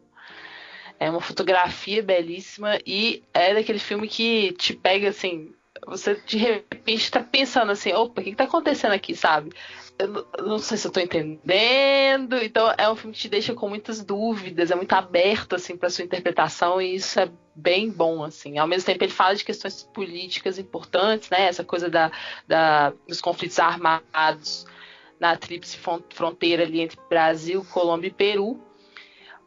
[0.98, 5.54] É uma fotografia belíssima e é daquele filme que te pega assim.
[5.86, 9.50] Você de repente tá pensando assim: opa, o que, que tá acontecendo aqui, sabe?
[9.98, 12.36] Eu não sei se eu tô entendendo.
[12.36, 15.90] Então é um filme que te deixa com muitas dúvidas, é muito aberto assim para
[15.90, 18.58] sua interpretação e isso é bem bom assim.
[18.58, 21.46] Ao mesmo tempo ele fala de questões políticas importantes, né?
[21.46, 22.10] Essa coisa da,
[22.46, 24.66] da dos conflitos armados
[25.18, 25.78] na tríplice
[26.10, 28.60] fronteira ali entre Brasil, Colômbia e Peru.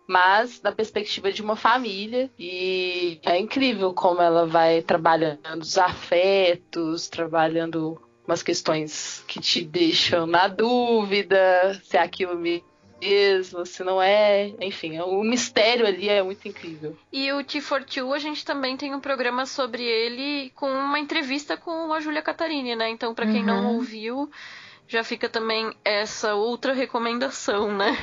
[0.07, 7.07] Mas da perspectiva de uma família, e é incrível como ela vai trabalhando os afetos,
[7.07, 11.35] trabalhando umas questões que te deixam na dúvida
[11.83, 14.53] se é aquilo mesmo, se não é.
[14.61, 16.95] Enfim, o mistério ali é muito incrível.
[17.11, 21.91] E o T42, a gente também tem um programa sobre ele com uma entrevista com
[21.91, 22.89] a Júlia Catarini, né?
[22.89, 23.45] Então, para quem uhum.
[23.47, 24.29] não ouviu,
[24.89, 27.95] já fica também essa outra recomendação, né?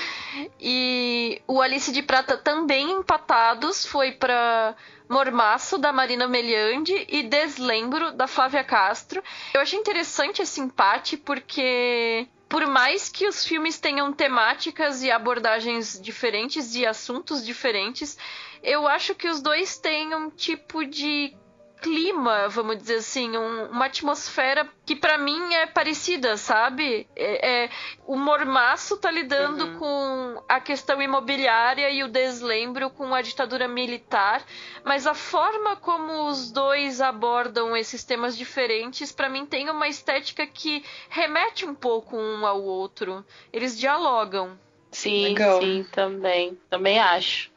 [0.58, 4.74] e o Alice de Prata também empatados foi para
[5.10, 9.22] Mormaço, da Marina Meliandi, e Deslembro, da Flávia Castro.
[9.52, 16.00] Eu achei interessante esse empate porque por mais que os filmes tenham temáticas e abordagens
[16.00, 18.16] diferentes e assuntos diferentes,
[18.62, 21.36] eu acho que os dois têm um tipo de
[21.82, 27.08] clima, vamos dizer assim, um, uma atmosfera que para mim é parecida, sabe?
[27.16, 27.70] É, é,
[28.06, 29.78] o Mormaço tá lidando uhum.
[29.78, 34.44] com a questão imobiliária e o Deslembro com a ditadura militar,
[34.84, 40.46] mas a forma como os dois abordam esses temas diferentes, para mim tem uma estética
[40.46, 43.24] que remete um pouco um ao outro.
[43.52, 44.56] Eles dialogam.
[44.92, 45.60] Sim, Legal.
[45.60, 46.56] sim, também.
[46.70, 47.50] Também acho.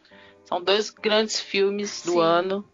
[0.46, 2.22] São dois grandes filmes do sim.
[2.22, 2.66] ano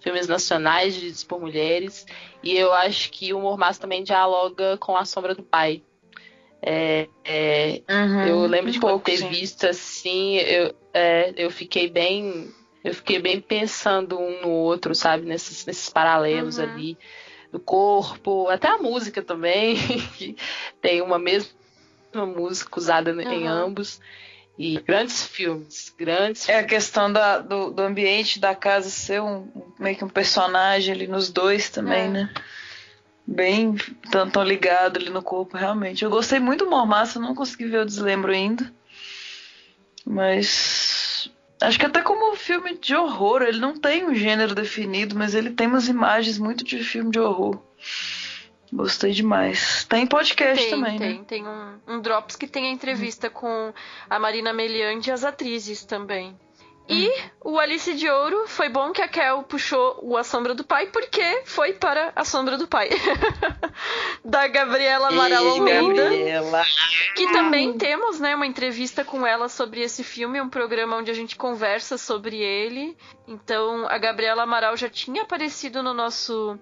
[0.00, 2.06] filmes nacionais dirigidos por mulheres.
[2.42, 5.82] E eu acho que o Mormaço também dialoga com A Sombra do Pai.
[6.62, 12.50] É, é, uhum, eu lembro de um ter visto assim, eu, é, eu fiquei bem.
[12.82, 15.26] Eu fiquei bem pensando um no outro, sabe?
[15.26, 16.64] Nesses, nesses paralelos uhum.
[16.64, 16.98] ali.
[17.50, 19.76] Do corpo, até a música também,
[20.16, 20.36] que
[20.80, 21.46] tem uma mesma
[22.14, 23.20] música usada uhum.
[23.20, 24.00] em ambos.
[24.58, 29.46] E grandes filmes, grandes É a questão da, do, do ambiente da casa ser um,
[29.78, 32.08] meio que um personagem ali nos dois também, é.
[32.08, 32.34] né?
[33.26, 33.74] bem
[34.10, 36.04] tão, ligado ali no corpo, realmente.
[36.04, 38.72] Eu gostei muito do Mormassa, não consegui ver o Deslembro ainda.
[40.04, 41.28] Mas
[41.60, 45.50] acho que até como filme de horror, ele não tem um gênero definido, mas ele
[45.50, 47.60] tem umas imagens muito de filme de horror.
[48.72, 49.84] Gostei demais.
[49.84, 51.24] Tem podcast tem, também, tem, né?
[51.26, 53.72] Tem um, um Drops que tem a entrevista com
[54.08, 56.36] a Marina Meliante e as atrizes também.
[56.88, 57.12] E
[57.42, 60.86] o Alice de Ouro foi bom que a Kel puxou o A Sombra do Pai,
[60.86, 62.88] porque foi para A Sombra do Pai.
[64.24, 66.04] da Gabriela Amaral Almeida.
[66.04, 66.64] Gabriela.
[67.16, 71.14] Que também temos, né, uma entrevista com ela sobre esse filme, um programa onde a
[71.14, 72.96] gente conversa sobre ele.
[73.26, 76.56] Então, a Gabriela Amaral já tinha aparecido no nosso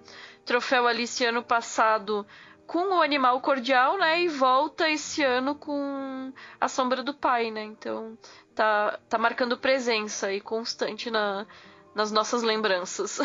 [0.45, 2.25] troféu Alice ano passado
[2.65, 7.63] com o Animal Cordial, né, e volta esse ano com A Sombra do Pai, né?
[7.63, 8.17] Então,
[8.55, 11.45] tá, tá marcando presença e constante na,
[11.93, 13.19] nas nossas lembranças.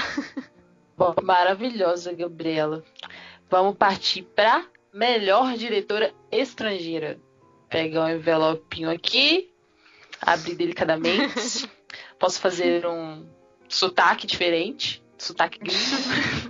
[0.97, 2.85] Bom, maravilhosa, Gabriela.
[3.49, 7.19] Vamos partir para melhor diretora estrangeira.
[7.71, 9.51] Pegar um envelopinho aqui,
[10.21, 11.71] abrir delicadamente.
[12.19, 13.27] Posso fazer um
[13.69, 15.79] sotaque diferente, sotaque gringo.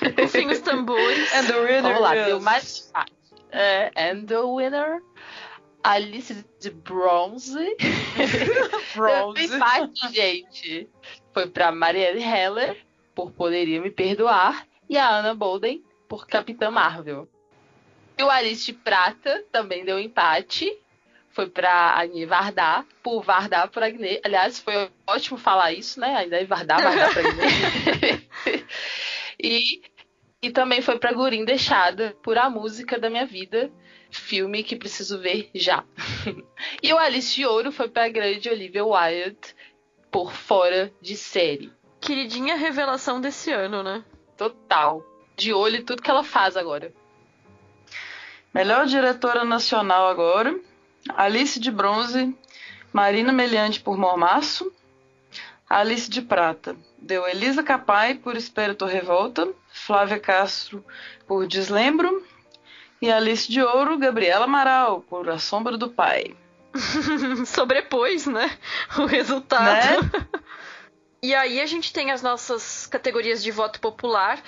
[0.22, 1.34] Enfim, os tambores.
[1.34, 3.14] And the winner Vamos lá, is- deu mais fácil.
[3.50, 5.02] É, and the winner,
[5.82, 7.56] Alice de Bronze.
[8.94, 9.44] Bronze.
[9.54, 10.88] Empate, gente.
[11.32, 12.76] Foi pra Marielle Heller,
[13.14, 17.28] por Poderia Me Perdoar, e a Anna Bolden, por Capitã Marvel.
[18.18, 20.70] E o Alice de Prata também deu empate.
[21.30, 24.20] Foi pra Agne Vardar, por Vardar por Agne.
[24.24, 26.16] Aliás, foi ótimo falar isso, né?
[26.16, 28.28] Ainda é Vardar, Vardar por Agne.
[29.40, 29.82] e,
[30.42, 33.70] e também foi pra Gurim Deixada, por A Música da Minha Vida,
[34.10, 35.84] filme que preciso ver já.
[36.82, 39.54] e o Alice de Ouro foi pra grande Olivia Wilde,
[40.10, 41.72] por Fora de Série.
[42.00, 44.04] Queridinha revelação desse ano, né?
[44.36, 45.04] Total.
[45.36, 46.92] De olho em tudo que ela faz agora.
[48.52, 50.58] Melhor diretora nacional agora.
[51.10, 52.36] Alice de Bronze.
[52.92, 54.72] Marina Meliante por Mormaço.
[55.68, 56.76] Alice de Prata.
[57.00, 59.48] Deu Elisa Capai por Espírito Revolta.
[59.68, 60.84] Flávia Castro
[61.26, 62.24] por Deslembro.
[63.00, 66.34] E Alice de Ouro, Gabriela Amaral por A Sombra do Pai.
[67.46, 68.50] Sobrepôs, né?
[68.98, 70.02] O resultado.
[70.02, 70.38] Né?
[71.20, 74.42] E aí a gente tem as nossas categorias de voto popular.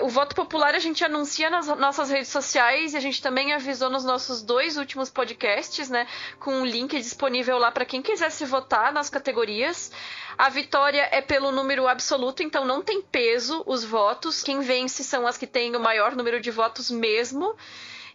[0.00, 3.90] O voto popular a gente anuncia nas nossas redes sociais e a gente também avisou
[3.90, 6.06] nos nossos dois últimos podcasts, né?
[6.38, 9.90] Com um link disponível lá para quem quisesse votar nas categorias.
[10.38, 14.42] A vitória é pelo número absoluto, então não tem peso os votos.
[14.42, 17.56] Quem vence são as que têm o maior número de votos mesmo.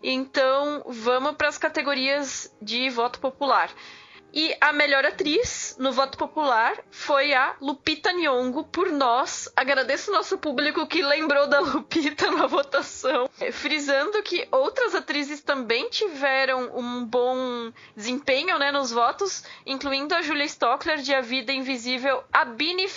[0.04, 3.72] Então vamos para as categorias de voto popular.
[4.34, 9.52] E a melhor atriz no voto popular foi a Lupita Nyong'o por nós.
[9.58, 13.30] Agradeço o nosso público que lembrou da Lupita na votação.
[13.42, 20.22] É, Frisando que outras atrizes também tiveram um bom desempenho né, nos votos, incluindo a
[20.22, 22.88] Julia Stockler de A Vida Invisível, a Bini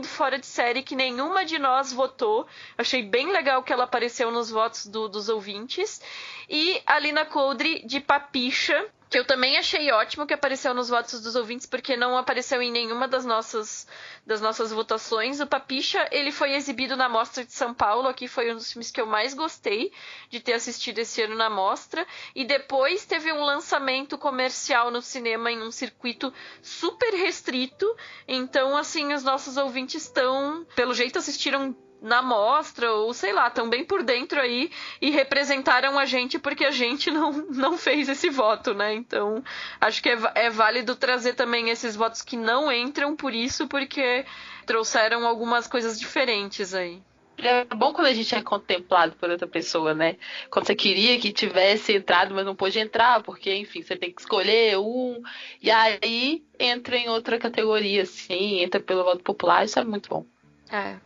[0.00, 2.46] de Fora de Série, que nenhuma de nós votou.
[2.78, 6.00] Achei bem legal que ela apareceu nos votos do- dos ouvintes.
[6.48, 11.20] E a Lina Coldre de Papicha, que eu também achei ótimo que apareceu nos votos
[11.20, 13.86] dos ouvintes, porque não apareceu em nenhuma das nossas,
[14.26, 15.38] das nossas votações.
[15.38, 18.90] O Papicha, ele foi exibido na Mostra de São Paulo, aqui foi um dos filmes
[18.90, 19.92] que eu mais gostei
[20.30, 22.06] de ter assistido esse ano na Mostra.
[22.34, 26.32] E depois teve um lançamento comercial no cinema em um circuito
[26.62, 27.94] super restrito.
[28.26, 33.70] Então, assim, os nossos ouvintes estão, pelo jeito, assistiram na mostra, ou sei lá, estão
[33.70, 38.28] bem por dentro aí e representaram a gente porque a gente não, não fez esse
[38.28, 38.92] voto, né?
[38.92, 39.42] Então,
[39.80, 44.26] acho que é, é válido trazer também esses votos que não entram por isso, porque
[44.66, 47.00] trouxeram algumas coisas diferentes aí.
[47.38, 50.16] É bom quando a gente é contemplado por outra pessoa, né?
[50.50, 54.20] Quando você queria que tivesse entrado, mas não pôde entrar, porque, enfim, você tem que
[54.20, 55.20] escolher um.
[55.60, 60.24] E aí entra em outra categoria, assim, entra pelo voto popular, isso é muito bom.
[60.70, 60.96] É.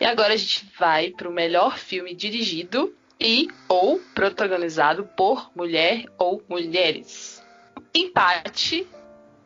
[0.00, 6.42] E agora a gente vai pro melhor filme dirigido e ou protagonizado por mulher ou
[6.48, 7.44] mulheres.
[7.92, 8.86] Empate.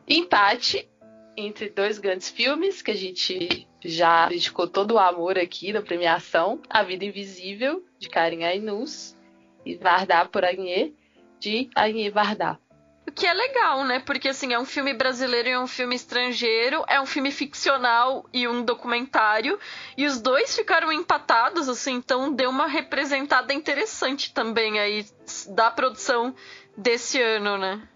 [0.07, 0.87] Empate
[1.35, 6.61] entre dois grandes filmes que a gente já dedicou todo o amor aqui na premiação.
[6.69, 9.17] A Vida Invisível, de Karen Ainus,
[9.65, 10.93] e Vardar por Agnê,
[11.39, 12.59] de Agnê Vardar.
[13.07, 13.99] O que é legal, né?
[13.99, 18.25] Porque assim, é um filme brasileiro e é um filme estrangeiro, é um filme ficcional
[18.31, 19.59] e um documentário,
[19.97, 25.05] e os dois ficaram empatados, assim, então deu uma representada interessante também aí
[25.49, 26.33] da produção
[26.77, 27.87] desse ano, né?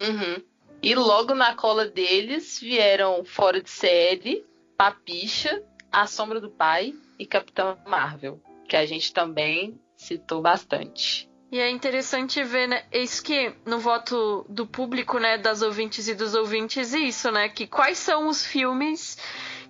[0.00, 0.42] Uhum.
[0.82, 4.44] E logo na cola deles vieram Fora de Série,
[4.76, 8.42] Papicha, A Sombra do Pai e Capitão Marvel.
[8.68, 11.30] Que a gente também citou bastante.
[11.52, 16.14] E é interessante ver, né, isso que no voto do público, né, das ouvintes e
[16.14, 19.18] dos ouvintes, isso, né, que quais são os filmes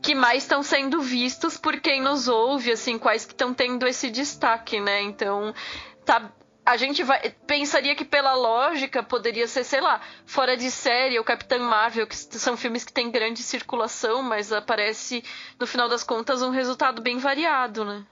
[0.00, 4.10] que mais estão sendo vistos por quem nos ouve, assim, quais que estão tendo esse
[4.10, 5.02] destaque, né?
[5.02, 5.52] Então,
[6.04, 6.32] tá
[6.64, 11.24] a gente vai, pensaria que pela lógica poderia ser, sei lá, fora de série ou
[11.24, 15.24] Capitã Marvel, que são filmes que têm grande circulação, mas aparece
[15.58, 18.06] no final das contas um resultado bem variado, né?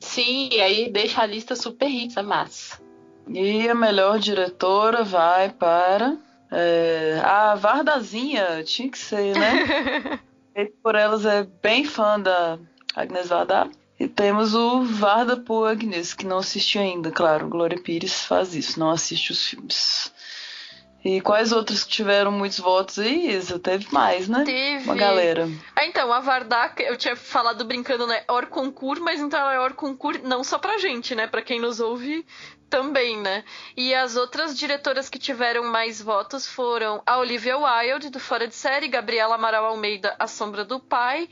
[0.00, 2.84] Sim, e aí deixa a lista super rica, massa.
[3.28, 6.16] E a melhor diretora vai para
[6.50, 10.20] é, a Vardazinha, tinha que ser, né?
[10.82, 12.58] por elas é bem fã da
[12.94, 13.68] Agnes Varda.
[13.98, 17.48] E temos o Varda por Agnes, que não assistiu ainda, claro.
[17.48, 20.12] Glória Pires faz isso, não assiste os filmes.
[21.04, 23.60] E quais outros que tiveram muitos votos aí, Isa?
[23.60, 24.42] Teve mais, né?
[24.44, 24.84] Teve.
[24.84, 25.48] Uma galera.
[25.76, 28.24] Ah, então, a Vardak, eu tinha falado brincando, né?
[28.28, 31.28] Orconcur, mas então ela é Orconcur não só pra gente, né?
[31.28, 32.26] Pra quem nos ouve
[32.68, 33.44] também, né?
[33.76, 38.54] E as outras diretoras que tiveram mais votos foram a Olivia Wilde, do Fora de
[38.54, 41.28] Série, Gabriela Amaral Almeida, A Sombra do Pai,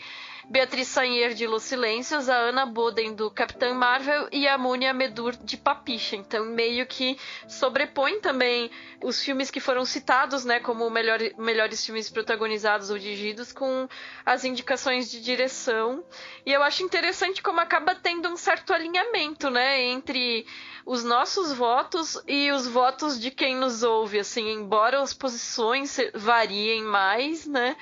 [0.48, 5.34] Beatriz Sainher de Los Silêncios, a Ana Boden do Capitã Marvel e a Munia Medur
[5.36, 6.16] de Papicha.
[6.16, 7.18] Então, meio que
[7.48, 8.70] sobrepõe também
[9.02, 13.88] os filmes que foram citados, né, como melhor, melhores filmes protagonizados ou dirigidos, com
[14.24, 16.04] as indicações de direção.
[16.44, 20.46] E eu acho interessante como acaba tendo um certo alinhamento, né, entre
[20.84, 26.82] os nossos votos e os votos de quem nos ouve, assim, embora as posições variem
[26.82, 27.76] mais, né?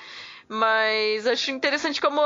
[0.48, 2.20] Mas acho interessante como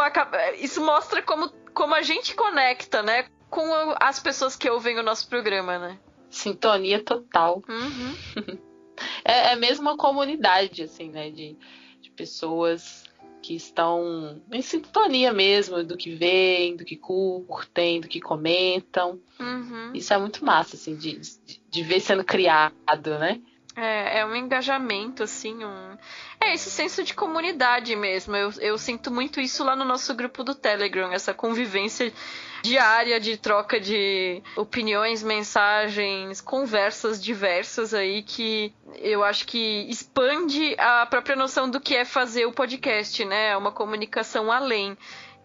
[0.58, 3.26] isso mostra como, como a gente conecta, né?
[3.50, 3.64] Com
[4.00, 5.98] as pessoas que ouvem o nosso programa, né?
[6.28, 7.62] Sintonia total.
[7.68, 8.58] Uhum.
[9.24, 11.30] é, é mesmo uma comunidade, assim, né?
[11.30, 11.56] De,
[12.00, 13.04] de pessoas
[13.46, 19.20] que estão em sintonia mesmo do que veem, do que curtem, do que comentam.
[19.38, 19.92] Uhum.
[19.94, 23.40] Isso é muito massa, assim, de, de, de ver sendo criado, né?
[23.76, 25.98] É, é um engajamento, assim, um.
[26.40, 28.34] É esse senso de comunidade mesmo.
[28.34, 32.10] Eu, eu sinto muito isso lá no nosso grupo do Telegram, essa convivência
[32.62, 41.06] diária de troca de opiniões, mensagens, conversas diversas aí que eu acho que expande a
[41.06, 43.50] própria noção do que é fazer o podcast, né?
[43.50, 44.96] É uma comunicação além.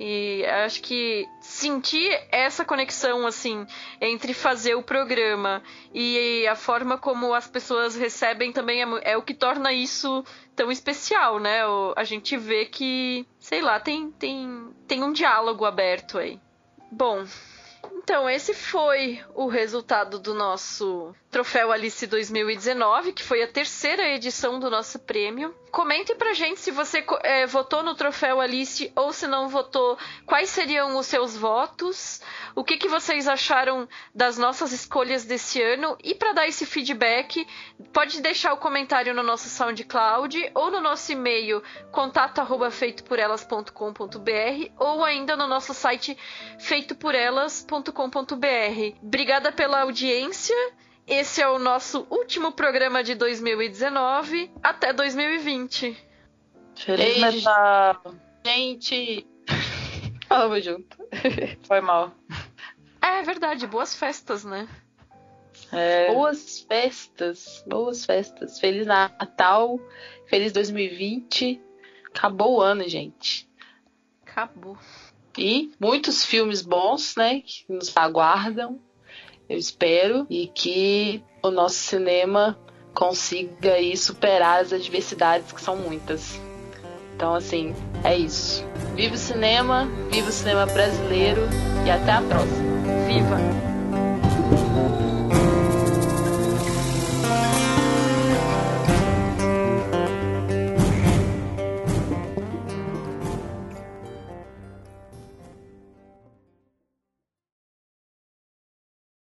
[0.03, 3.67] E acho que sentir essa conexão, assim,
[4.01, 5.61] entre fazer o programa
[5.93, 10.25] e a forma como as pessoas recebem também é, é o que torna isso
[10.55, 11.67] tão especial, né?
[11.67, 16.39] O, a gente vê que, sei lá, tem, tem, tem um diálogo aberto aí.
[16.91, 17.23] Bom,
[17.93, 24.59] então, esse foi o resultado do nosso Troféu Alice 2019, que foi a terceira edição
[24.59, 25.55] do nosso prêmio.
[25.71, 30.49] Comente pra gente se você é, votou no Troféu Alice ou se não votou, quais
[30.49, 32.19] seriam os seus votos,
[32.53, 35.97] o que, que vocês acharam das nossas escolhas desse ano.
[36.03, 37.47] E para dar esse feedback,
[37.93, 41.63] pode deixar o comentário no nosso SoundCloud ou no nosso e-mail
[41.93, 46.17] contato@feitoporelas.com.br ou ainda no nosso site
[46.59, 48.97] feitoporelas.com.br.
[49.01, 50.53] Obrigada pela audiência
[51.07, 55.97] esse é o nosso último programa de 2019 até 2020.
[56.75, 58.15] Feliz Natal!
[58.45, 59.27] Gente!
[60.27, 60.97] Falamos junto.
[61.67, 62.13] Foi mal.
[63.01, 64.67] É verdade, boas festas, né?
[65.71, 66.13] É...
[66.13, 68.59] Boas festas, boas festas.
[68.59, 69.79] Feliz Natal,
[70.27, 71.61] feliz 2020.
[72.07, 73.49] Acabou o ano, gente.
[74.25, 74.77] Acabou.
[75.37, 78.79] E muitos filmes bons, né, que nos aguardam
[79.51, 82.57] eu espero, e que o nosso cinema
[82.93, 86.39] consiga aí superar as adversidades que são muitas.
[87.15, 88.65] Então, assim, é isso.
[88.95, 91.41] Viva o cinema, viva o cinema brasileiro
[91.85, 92.71] e até a próxima.
[93.07, 93.70] Viva!